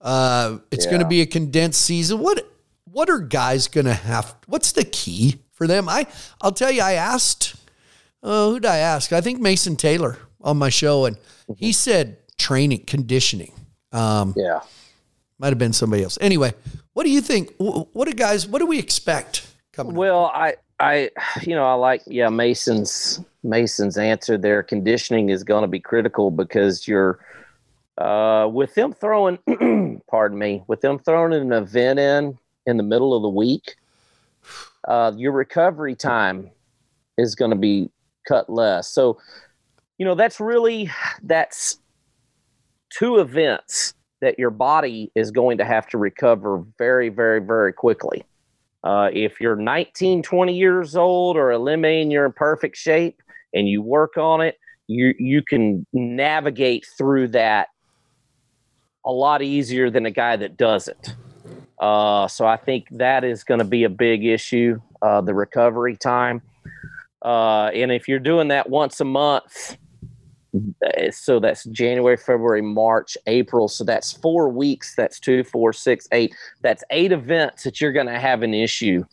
[0.00, 0.90] Uh, it's yeah.
[0.90, 2.18] going to be a condensed season.
[2.18, 2.49] What
[2.92, 4.34] what are guys going to have?
[4.46, 5.88] What's the key for them?
[5.88, 6.06] I
[6.40, 6.82] I'll tell you.
[6.82, 7.54] I asked.
[8.22, 9.12] Uh, who'd I ask?
[9.12, 11.16] I think Mason Taylor on my show, and
[11.56, 13.52] he said training, conditioning.
[13.92, 14.60] Um, yeah,
[15.38, 16.18] might have been somebody else.
[16.20, 16.52] Anyway,
[16.92, 17.54] what do you think?
[17.58, 18.46] What do guys?
[18.46, 19.94] What do we expect coming?
[19.94, 20.32] Well, up?
[20.34, 21.10] I I
[21.42, 24.62] you know I like yeah Mason's Mason's answer there.
[24.62, 27.20] Conditioning is going to be critical because you're
[27.98, 29.38] uh, with them throwing,
[30.08, 32.38] pardon me, with them throwing an event in
[32.70, 33.76] in the middle of the week,
[34.88, 36.50] uh, your recovery time
[37.18, 37.90] is going to be
[38.26, 38.88] cut less.
[38.88, 39.18] So,
[39.98, 40.90] you know, that's really
[41.22, 41.78] that's
[42.90, 48.24] two events that your body is going to have to recover very, very, very quickly.
[48.82, 53.20] Uh, if you're 19, 20 years old or a limb and you're in perfect shape
[53.52, 54.56] and you work on it,
[54.86, 57.68] you you can navigate through that
[59.04, 61.14] a lot easier than a guy that doesn't.
[61.80, 65.96] Uh, so I think that is going to be a big issue, uh, the recovery
[65.96, 66.42] time.
[67.22, 69.78] Uh, and if you're doing that once a month,
[70.84, 73.66] eh, so that's January, February, March, April.
[73.66, 74.94] So that's four weeks.
[74.94, 76.34] That's two, four, six, eight.
[76.60, 79.04] That's eight events that you're going to have an issue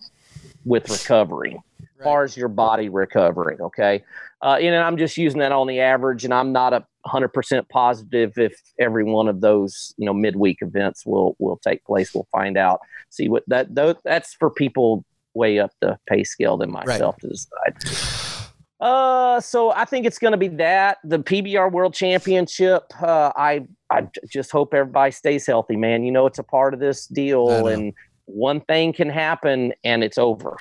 [0.65, 3.61] with recovery, as far as your body recovering.
[3.61, 4.03] Okay.
[4.41, 8.33] Uh, and I'm just using that on the average, and I'm not a 100% positive
[8.37, 12.13] if every one of those you know midweek events will will take place.
[12.13, 12.79] We'll find out.
[13.09, 13.67] See what that
[14.03, 17.21] that's for people way up the pay scale than myself right.
[17.21, 18.47] to decide.
[18.79, 22.83] Uh, so I think it's going to be that the PBR World Championship.
[23.01, 26.03] Uh, I I just hope everybody stays healthy, man.
[26.03, 27.93] You know, it's a part of this deal, and
[28.27, 30.57] one thing can happen and it's over.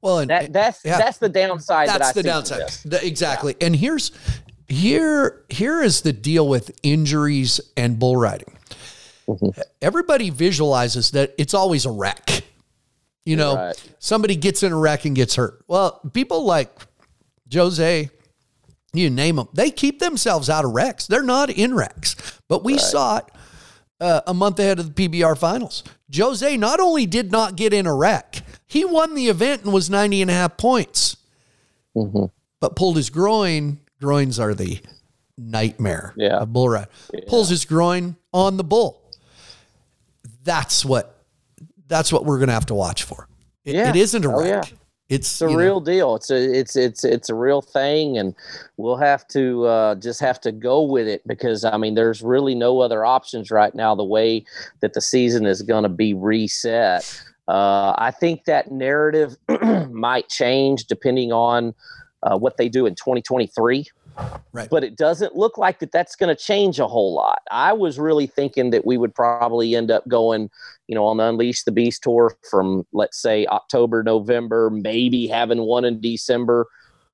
[0.00, 0.98] Well, and That that's yeah.
[0.98, 1.88] that's the downside.
[1.88, 3.04] that that's I the see downside.
[3.04, 3.56] exactly.
[3.60, 4.12] And here's
[4.68, 8.56] here here is the deal with injuries and bull riding.
[9.26, 9.60] Mm-hmm.
[9.82, 12.42] Everybody visualizes that it's always a wreck.
[13.24, 13.90] You know, Right.
[13.98, 15.62] somebody gets in a wreck and gets hurt.
[15.68, 16.70] Well, people like
[17.52, 18.08] Jose,
[18.94, 21.06] you name them, they keep themselves out of wrecks.
[21.06, 22.16] They're not in wrecks.
[22.48, 23.24] But we saw it
[24.00, 25.84] uh, a month ahead of the PBR finals.
[26.16, 29.90] Jose not only did not get in a wreck, he won the event and was
[29.90, 31.16] 90 and a half points,
[31.96, 32.26] Mm-hmm.
[32.60, 33.78] but pulled his groin.
[34.00, 34.80] Groins are the
[35.36, 36.38] nightmare Yeah.
[36.38, 36.88] of bull ride.
[37.26, 39.02] Pulls his groin on the bull.
[40.44, 41.14] That's what
[41.88, 43.28] that's what we're going to have to watch for.
[43.64, 43.88] It, Yeah.
[43.90, 44.60] it isn't a Oh, yeah.
[44.60, 44.72] It's,
[45.08, 46.14] It's a you know, real deal.
[46.16, 48.34] It's a it's it's it's a real thing, and
[48.76, 52.54] we'll have to uh, just have to go with it because I mean, there's really
[52.54, 53.94] no other options right now.
[53.94, 54.44] The way
[54.80, 59.34] that the season is going to be reset, uh, I think that narrative
[59.90, 61.74] might change depending on
[62.22, 63.86] uh, what they do in 2023
[64.52, 64.68] right.
[64.70, 67.42] but it doesn't look like that that's going to change a whole lot.
[67.50, 70.50] I was really thinking that we would probably end up going,
[70.86, 75.62] you know, on the Unleash the Beast tour from let's say October, November, maybe having
[75.62, 76.66] one in December.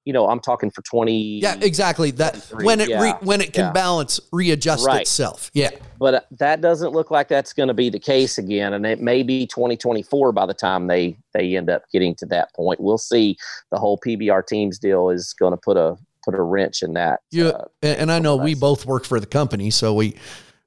[0.04, 2.10] You know, I'm talking for 20 yeah, exactly.
[2.12, 3.72] That when it re, when it can Yeah.
[3.72, 5.00] balance, readjust Right.
[5.02, 5.50] itself.
[5.54, 5.70] Yeah.
[5.98, 9.00] but uh, that doesn't look like that's going to be the case again and it
[9.00, 12.98] may be 2024 by the time they they end up getting to that point we'll
[12.98, 13.36] see
[13.70, 17.20] the whole pbr teams deal is going to put a put a wrench in that
[17.30, 20.16] Yeah, uh, and and I know we both work for the company, so we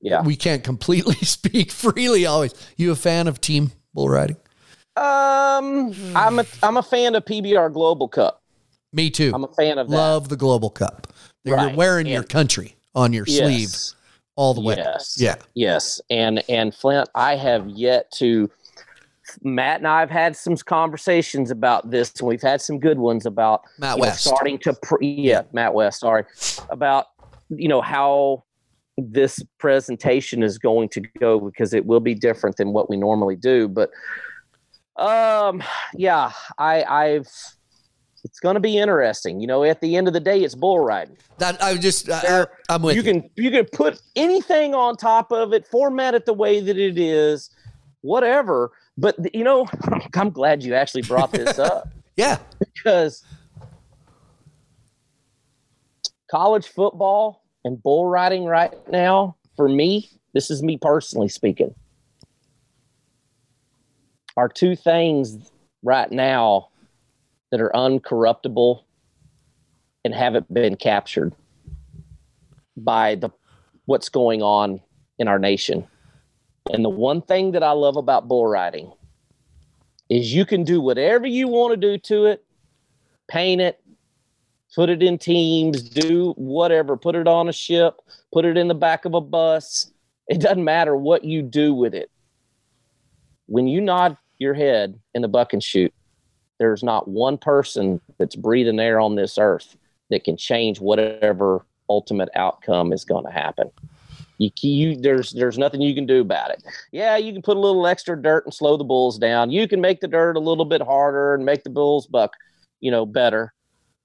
[0.02, 2.54] yeah we can't completely speak freely always.
[2.78, 4.38] You a fan of team bull riding?
[4.96, 8.42] Um, I'm a I'm a fan of PBR Global Cup.
[8.94, 9.32] Me too.
[9.34, 9.96] I'm a fan of that.
[9.96, 11.08] Love the Global Cup.
[11.44, 11.76] You're Right.
[11.76, 13.74] wearing your country on your sleeve
[14.36, 14.76] all the way.
[14.78, 15.16] Yes.
[15.20, 15.36] Yeah.
[15.54, 16.00] Yes.
[16.10, 18.50] And and Flint, I have yet to.
[19.44, 23.26] Matt and I have had some conversations about this, and we've had some good ones
[23.26, 24.24] about Matt you know, West.
[24.24, 26.00] starting to pre- yeah, Matt West.
[26.00, 26.24] Sorry
[26.70, 27.08] about
[27.50, 28.46] you know how
[28.98, 33.36] this presentation is going to go because it will be different than what we normally
[33.36, 33.68] do.
[33.68, 33.90] But
[34.96, 35.62] um,
[35.94, 37.28] yeah, I I've.
[38.28, 39.40] It's going to be interesting.
[39.40, 41.16] You know, at the end of the day, it's bull riding.
[41.38, 43.02] That I just I, I'm with you.
[43.02, 46.78] you can you can put anything on top of it, format it the way that
[46.78, 47.50] it is,
[48.02, 48.72] whatever.
[48.98, 49.66] But you know,
[50.14, 52.40] I'm glad you actually brought this up yeah.
[52.60, 53.24] because
[56.30, 61.74] college football and bull riding right now, for me, this is me personally speaking,
[64.36, 65.50] are two things
[65.82, 66.68] right now
[67.52, 68.84] that are uncorruptible
[70.04, 71.34] and haven't been captured
[72.76, 73.30] by the
[73.86, 74.82] what's going on
[75.18, 75.88] in our nation.
[76.72, 78.92] And the one thing that I love about bull riding
[80.10, 82.46] is you can do whatever you want to do to it,
[83.28, 83.82] paint it,
[84.76, 88.00] put it in teams, do whatever, put it on a ship,
[88.32, 89.92] put it in the back of a bus.
[90.28, 92.12] It doesn't matter what you do with it.
[93.48, 95.94] When you nod your head in the buck and shoot,
[96.60, 99.76] there's not one person that's breathing air on this earth
[100.10, 103.70] that can change whatever ultimate outcome is going to happen.
[104.38, 106.64] You, you there's there's nothing you can do about it.
[106.92, 109.50] Yeah, you can put a little extra dirt and slow the bulls down.
[109.50, 112.34] You can make the dirt a little bit harder and make the bulls buck,
[112.80, 113.54] you know, better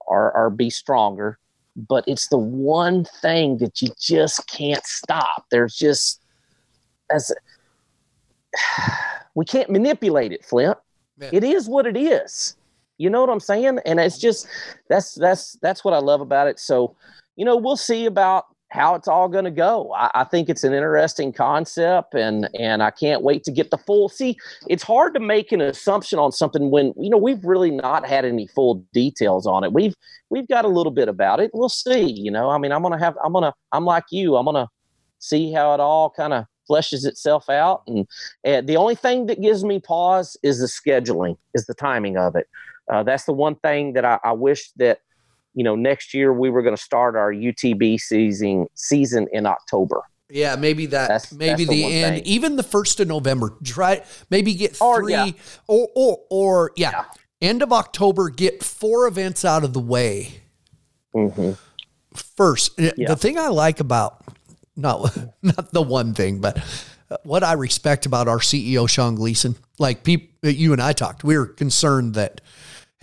[0.00, 1.38] or or be stronger.
[1.76, 5.46] But it's the one thing that you just can't stop.
[5.50, 6.22] There's just
[7.11, 7.30] as
[9.34, 10.78] we can't manipulate it, Flint.
[11.23, 11.31] Yeah.
[11.33, 12.57] It is what it is.
[12.99, 13.79] You know what I'm saying?
[13.87, 14.47] And it's just
[14.89, 16.59] that's that's that's what I love about it.
[16.59, 16.97] So,
[17.37, 19.93] you know, we'll see about how it's all going to go.
[19.93, 23.79] I, I think it's an interesting concept, and and I can't wait to get the
[23.79, 24.09] full.
[24.09, 24.37] See,
[24.68, 28.25] it's hard to make an assumption on something when you know we've really not had
[28.25, 29.73] any full details on it.
[29.73, 29.95] We've
[30.31, 31.51] we've got a little bit about it.
[31.53, 32.11] We'll see.
[32.11, 34.37] You know, I mean, I'm gonna have I'm gonna I'm like you.
[34.37, 34.68] I'm gonna
[35.18, 37.83] see how it all kind of fleshes itself out.
[37.87, 38.07] And,
[38.45, 42.37] and the only thing that gives me pause is the scheduling, is the timing of
[42.37, 42.49] it.
[42.93, 44.99] Uh, that's the one thing that I, I wish that
[45.55, 50.03] you know next year we were going to start our UTB season season in October.
[50.31, 51.09] Yeah, maybe that.
[51.09, 52.25] That's- maybe that's the the, end, thing.
[52.25, 53.53] even the first of November.
[53.63, 55.31] Try maybe get three Or, yeah.
[55.67, 57.05] or or or yeah, Yeah.
[57.43, 58.31] end of October.
[58.31, 60.41] Get four events out of the way
[61.15, 61.53] Mm-hmm.
[62.15, 62.81] first.
[62.81, 63.09] Uh, Yeah.
[63.09, 64.23] The thing I like about
[64.77, 66.59] not not the one thing, but
[67.11, 71.25] uh, what I respect about our CEO Sean Gleason, like people, you and I talked,
[71.25, 72.41] we were concerned that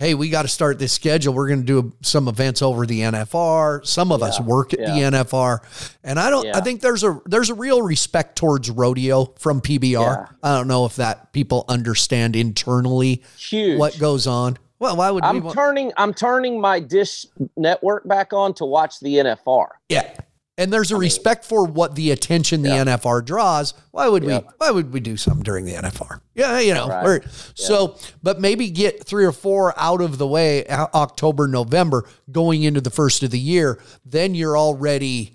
[0.00, 1.34] hey, we got to start this schedule.
[1.34, 3.86] We're going to do some events over the NFR.
[3.86, 5.10] Some of us work at yeah.
[5.10, 5.58] the NFR,
[6.02, 6.46] and I don't.
[6.56, 9.92] I think there's a there's a real respect towards rodeo from PBR.
[9.92, 10.26] Yeah.
[10.42, 13.78] I don't know if that people understand internally Huge.
[13.78, 14.58] what goes on.
[14.80, 15.22] Well, why would?
[15.22, 19.68] I'm Want, turning I'm turning my dish network back on to watch the NFR.
[19.90, 20.14] yeah,
[20.60, 22.84] and there's a respect for what the attention the Yeah.
[22.84, 23.72] NFR draws.
[23.92, 24.34] Why would we?
[24.34, 26.20] Why would we do something during the NFR?
[26.34, 26.86] Yeah, you know.
[26.86, 27.02] Right.
[27.04, 27.20] we're-
[27.54, 32.62] So, but maybe get three or four out of the way uh, October, November, going
[32.62, 33.78] into the first of the year.
[34.04, 35.32] Then you're already.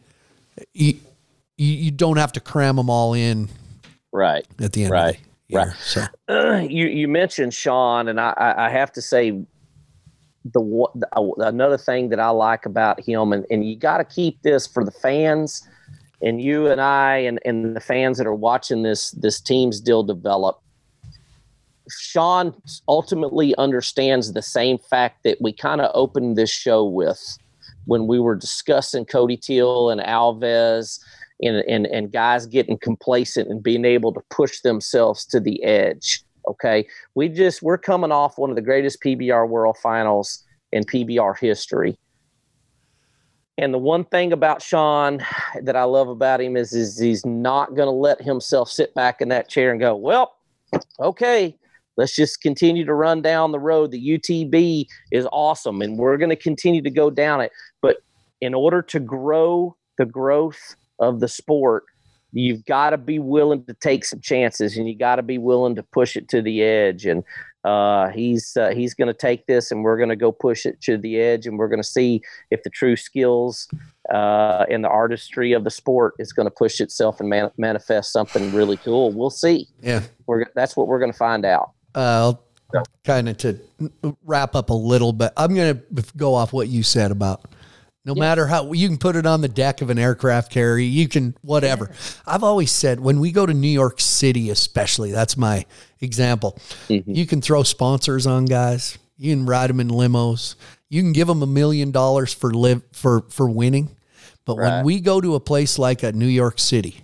[0.73, 0.93] You,
[1.57, 3.49] you, don't have to cram them all in
[4.13, 4.45] Right.
[4.59, 5.15] at the end Right.
[5.15, 5.65] of the year.
[5.65, 5.75] Right.
[5.83, 9.41] So you you mentioned Sean, and I I, I have to say
[10.53, 14.03] the, the uh, another thing that I like about him, and, and you got to
[14.03, 15.67] keep this for the fans,
[16.21, 20.03] and you and I and, and the fans that are watching this this team's deal
[20.03, 20.61] develop.
[21.89, 22.53] Sean
[22.87, 27.37] ultimately understands the same fact that we kind of opened this show with
[27.85, 30.99] when we were discussing Cody Teel and Alves
[31.41, 36.24] and, and, and guys getting complacent and being able to push themselves to the edge.
[36.47, 36.87] Okay.
[37.15, 41.97] We just, we're coming off one of the greatest PBR World Finals in PBR history.
[43.57, 45.25] And the one thing about Sean
[45.61, 49.21] that I love about him is, is he's not going to let himself sit back
[49.21, 50.35] in that chair and go, well,
[50.99, 51.55] okay,
[51.95, 53.91] let's just continue to run down the road.
[53.91, 57.51] The UTB is awesome and we're going to continue to go down it.
[57.81, 57.97] But
[58.41, 61.85] in order to grow the growth of the sport,
[62.35, 65.73] you've got to be willing to take some chances and you got to be willing
[65.75, 67.05] to push it to the edge.
[67.05, 67.23] And
[67.63, 70.81] uh, he's uh, he's going to take this and we're going to go push it
[70.81, 72.21] to the edge and we're going to see
[72.51, 73.67] if the true skills
[74.13, 78.11] uh, and the artistry of the sport is going to push itself and man- manifest
[78.11, 79.11] something really cool.
[79.13, 79.67] We'll see.
[79.81, 80.03] yeah.
[80.27, 81.71] We're that's what we're going to find out.
[82.73, 83.59] uh, kind of to
[84.25, 87.45] wrap up a little bit, I'm going to go off what you said about
[88.05, 91.07] no matter how you can put it on the deck of an aircraft carrier, you
[91.07, 91.91] can whatever.
[92.25, 95.65] I've always said when we go to New York City, especially, that's my
[96.01, 96.59] example.
[96.87, 97.11] Mm-hmm.
[97.11, 98.97] You can throw sponsors on guys.
[99.17, 100.55] You can ride them in limos.
[100.89, 103.89] You can give them a million dollars for live for for winning.
[104.45, 107.01] But when we go to a place like a New York City,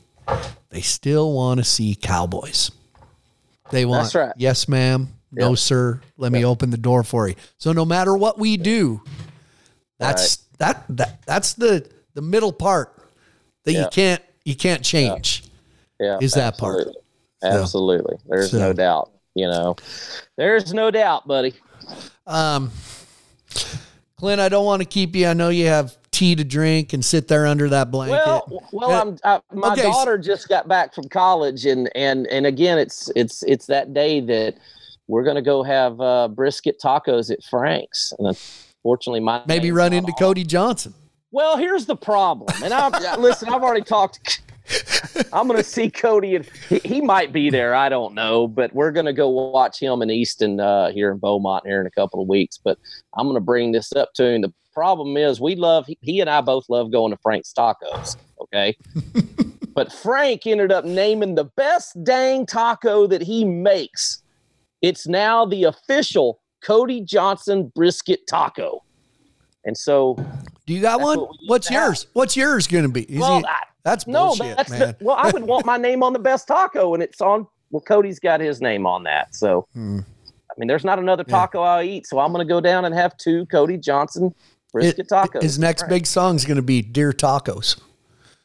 [0.70, 2.70] they still want to see cowboys.
[3.72, 4.34] They want, That's right.
[4.38, 5.08] yes, ma'am.
[5.32, 6.02] No, sir.
[6.18, 7.36] Let me open the door for you.
[7.58, 9.02] So no matter what we do,
[10.02, 12.94] that's that that that's the the middle part
[13.64, 15.44] that you can't you can't change.
[16.00, 16.88] Yeah, Is that part.
[17.44, 17.60] absolutely.
[17.62, 18.16] Absolutely.
[18.28, 19.12] There's So- no doubt.
[19.34, 19.78] You know,
[20.36, 21.54] there's no doubt, buddy.
[22.28, 22.70] Um,
[24.18, 25.28] Clint, I don't want to keep you.
[25.28, 28.18] I know you have tea to drink and sit there under that blanket.
[28.26, 32.46] Well, well, I'm I, my okay, daughter just got back from college, and and and
[32.46, 34.56] again, it's it's it's that day that
[35.08, 38.38] we're gonna go have uh, brisket tacos at Frank's, and
[38.84, 40.18] unfortunately, my Maybe run into on.
[40.18, 40.94] Cody Johnson.
[41.32, 43.50] Well, here's the problem, and I listen.
[43.50, 44.42] I've already talked.
[45.34, 47.76] I'm going to see Cody, and he, he might be there.
[47.76, 51.20] I don't know, but we're going to go watch him in Easton uh, here in
[51.20, 52.60] Beaumont here in a couple of weeks.
[52.62, 52.78] But
[53.16, 54.42] I'm going to bring this up to him.
[54.42, 58.18] The problem is, we love he, he and I both love going to Frank's Tacos.
[58.42, 58.76] Okay,
[59.74, 64.22] but Frank ended up naming the best dang taco that he makes.
[64.82, 68.84] It's now the official Cody Johnson brisket taco.
[69.66, 70.16] And so
[70.66, 71.20] Do you got one?
[71.20, 71.84] what What's to have.
[71.90, 72.08] yours?
[72.14, 73.04] What's yours going to be?
[73.04, 74.80] Is Well, he- I- that's no, bullshit, that's man.
[74.80, 75.16] the, well.
[75.18, 77.48] I would want my name on the best taco, and it's on.
[77.72, 80.00] Well, Cody's got his name on that, so Hmm.
[80.50, 81.32] I mean, there's not another Yeah.
[81.38, 84.36] taco I'll eat, so I'm going to go down and have two Cody Johnson
[84.74, 85.42] brisket It- tacos.
[85.42, 85.90] His next Right.
[85.90, 87.80] big song is going to be "Dear Tacos."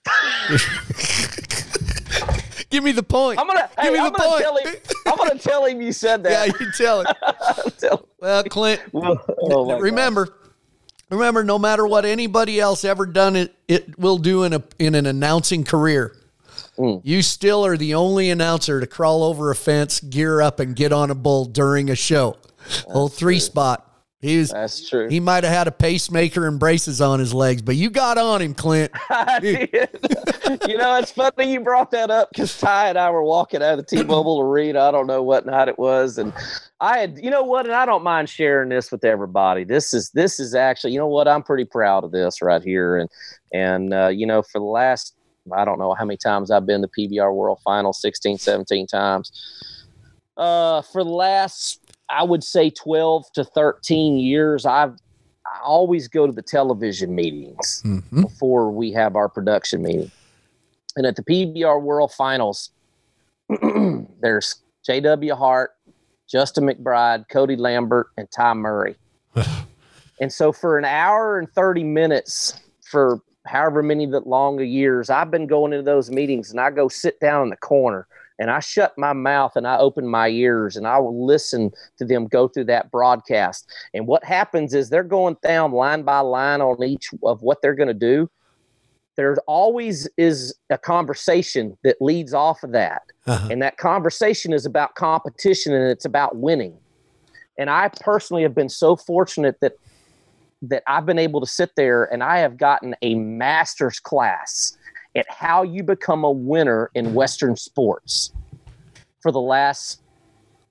[2.77, 3.41] Give me the point.
[3.41, 3.71] I'm gonna.
[3.81, 4.43] Give Hey, me I'm the gonna point.
[4.43, 4.75] tell him.
[5.07, 6.49] I'm gonna tell him you said that.
[6.49, 7.07] yeah, you tell him.
[7.79, 10.29] Tell- Well, Clint, oh remember,
[11.11, 14.95] remember, no matter what anybody else ever done it, it will do in a in
[14.95, 16.15] an announcing career.
[16.77, 17.01] Mm.
[17.03, 20.93] You still are the only announcer to crawl over a fence, gear up, and get
[20.93, 22.37] on a bull during a show.
[22.89, 23.86] Whole three spot.
[24.27, 24.51] He was.
[24.51, 25.09] That's true.
[25.09, 28.43] He might have had a pacemaker and braces on his legs, but you got on
[28.43, 28.91] him, Clint.
[29.11, 29.71] I did.
[30.67, 33.79] you know, it's funny you brought that up because Ty and I were walking out
[33.79, 34.81] of the T-Mobile Arena.
[34.81, 36.33] I don't know what night it was, and
[36.81, 39.63] I had, you know what, and I don't mind sharing this with everybody.
[39.63, 42.99] This is this is actually, you know what, I'm pretty proud of this right here,
[42.99, 43.09] and
[43.53, 45.15] and uh, you know, for the last,
[45.53, 49.31] I don't know how many times I've been to PBR World Final, 16, 17 times.
[50.37, 54.95] Uh, for the last, I would say 12 to 13 years, I've
[55.47, 58.23] I always go to the television meetings Mhm.
[58.23, 60.11] before we have our production meeting.
[60.97, 62.71] And at the PBR World Finals,
[64.21, 65.35] there's J.W.
[65.37, 65.71] Hart,
[66.29, 68.97] Justin McBride, Cody Lambert, and Ty Murray.
[70.21, 75.31] and so for an hour and 30 minutes for however many that long years, I've
[75.31, 78.09] been going into those meetings and I go sit down in the corner
[78.39, 82.05] and I shut my mouth and I open my ears and I will listen to
[82.05, 83.71] them go through that broadcast.
[83.95, 87.75] And what happens is they're going down line by line on each of what they're
[87.75, 88.31] going to do.
[89.17, 93.03] There always is a conversation that leads off of that.
[93.27, 93.49] Uh-huh.
[93.51, 96.77] And that conversation is about competition and it's about winning.
[97.59, 99.73] And I personally have been so fortunate that
[100.63, 104.77] that I've been able to sit there and I have gotten a master's class
[105.17, 108.33] at how you become a winner in Western sports
[109.21, 110.03] for the last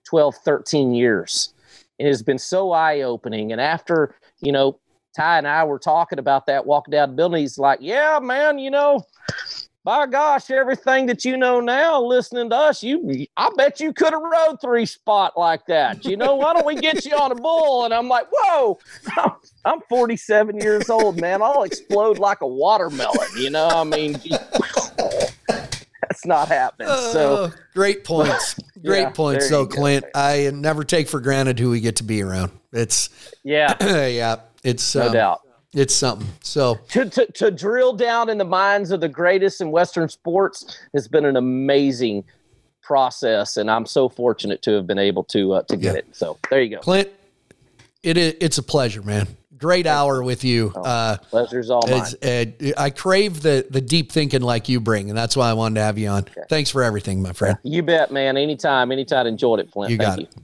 [0.06, 1.54] 12, 13 years.
[1.98, 3.52] It has been so eye opening.
[3.52, 4.80] And after, you know,
[5.16, 8.60] Ty and I were talking about that walking down the building, he's like, Yeah, man,
[8.60, 9.02] you know,
[9.86, 14.14] by gosh, everything that you know now, listening to us, you, I bet you could
[14.14, 16.04] have rode three spot like that.
[16.04, 17.86] You know, why don't we get you on a bull?
[17.86, 18.80] And I'm like, whoa,
[19.64, 21.44] I'm 47 years old, man.
[21.44, 23.28] I'll explode like a watermelon.
[23.38, 24.14] You know, I mean,
[25.48, 26.88] that's not happening.
[26.88, 29.52] So uh, great points, great yeah, points.
[29.52, 30.10] though, Clint, go.
[30.20, 32.52] I never take for granted who we get to be around.
[32.74, 33.10] It's
[33.44, 33.76] yeah,
[34.08, 35.45] yeah, it's no um, doubt.
[35.76, 36.28] It's something.
[36.42, 40.80] So to, to, to drill down in the minds of the greatest in Western sports
[40.94, 42.24] has been an amazing
[42.82, 46.00] process, and I'm so fortunate to have been able to uh, to get yeah.
[46.00, 46.08] it.
[46.14, 47.10] So there you go, Clint.
[48.04, 49.28] It is, it's a pleasure, man.
[49.58, 50.72] Great hour with you.
[50.76, 52.04] Oh, uh, pleasure's all mine.
[52.22, 52.46] Uh,
[52.78, 55.82] I crave the the deep thinking like you bring, and that's why I wanted to
[55.82, 56.24] have you on.
[56.24, 56.42] Okay.
[56.50, 57.58] Thanks for everything, my friend.
[57.64, 58.38] You bet, man.
[58.38, 59.28] Anytime, anytime.
[59.28, 59.92] Enjoyed it, Flint.
[59.92, 60.26] You Thank got you.
[60.26, 60.36] it.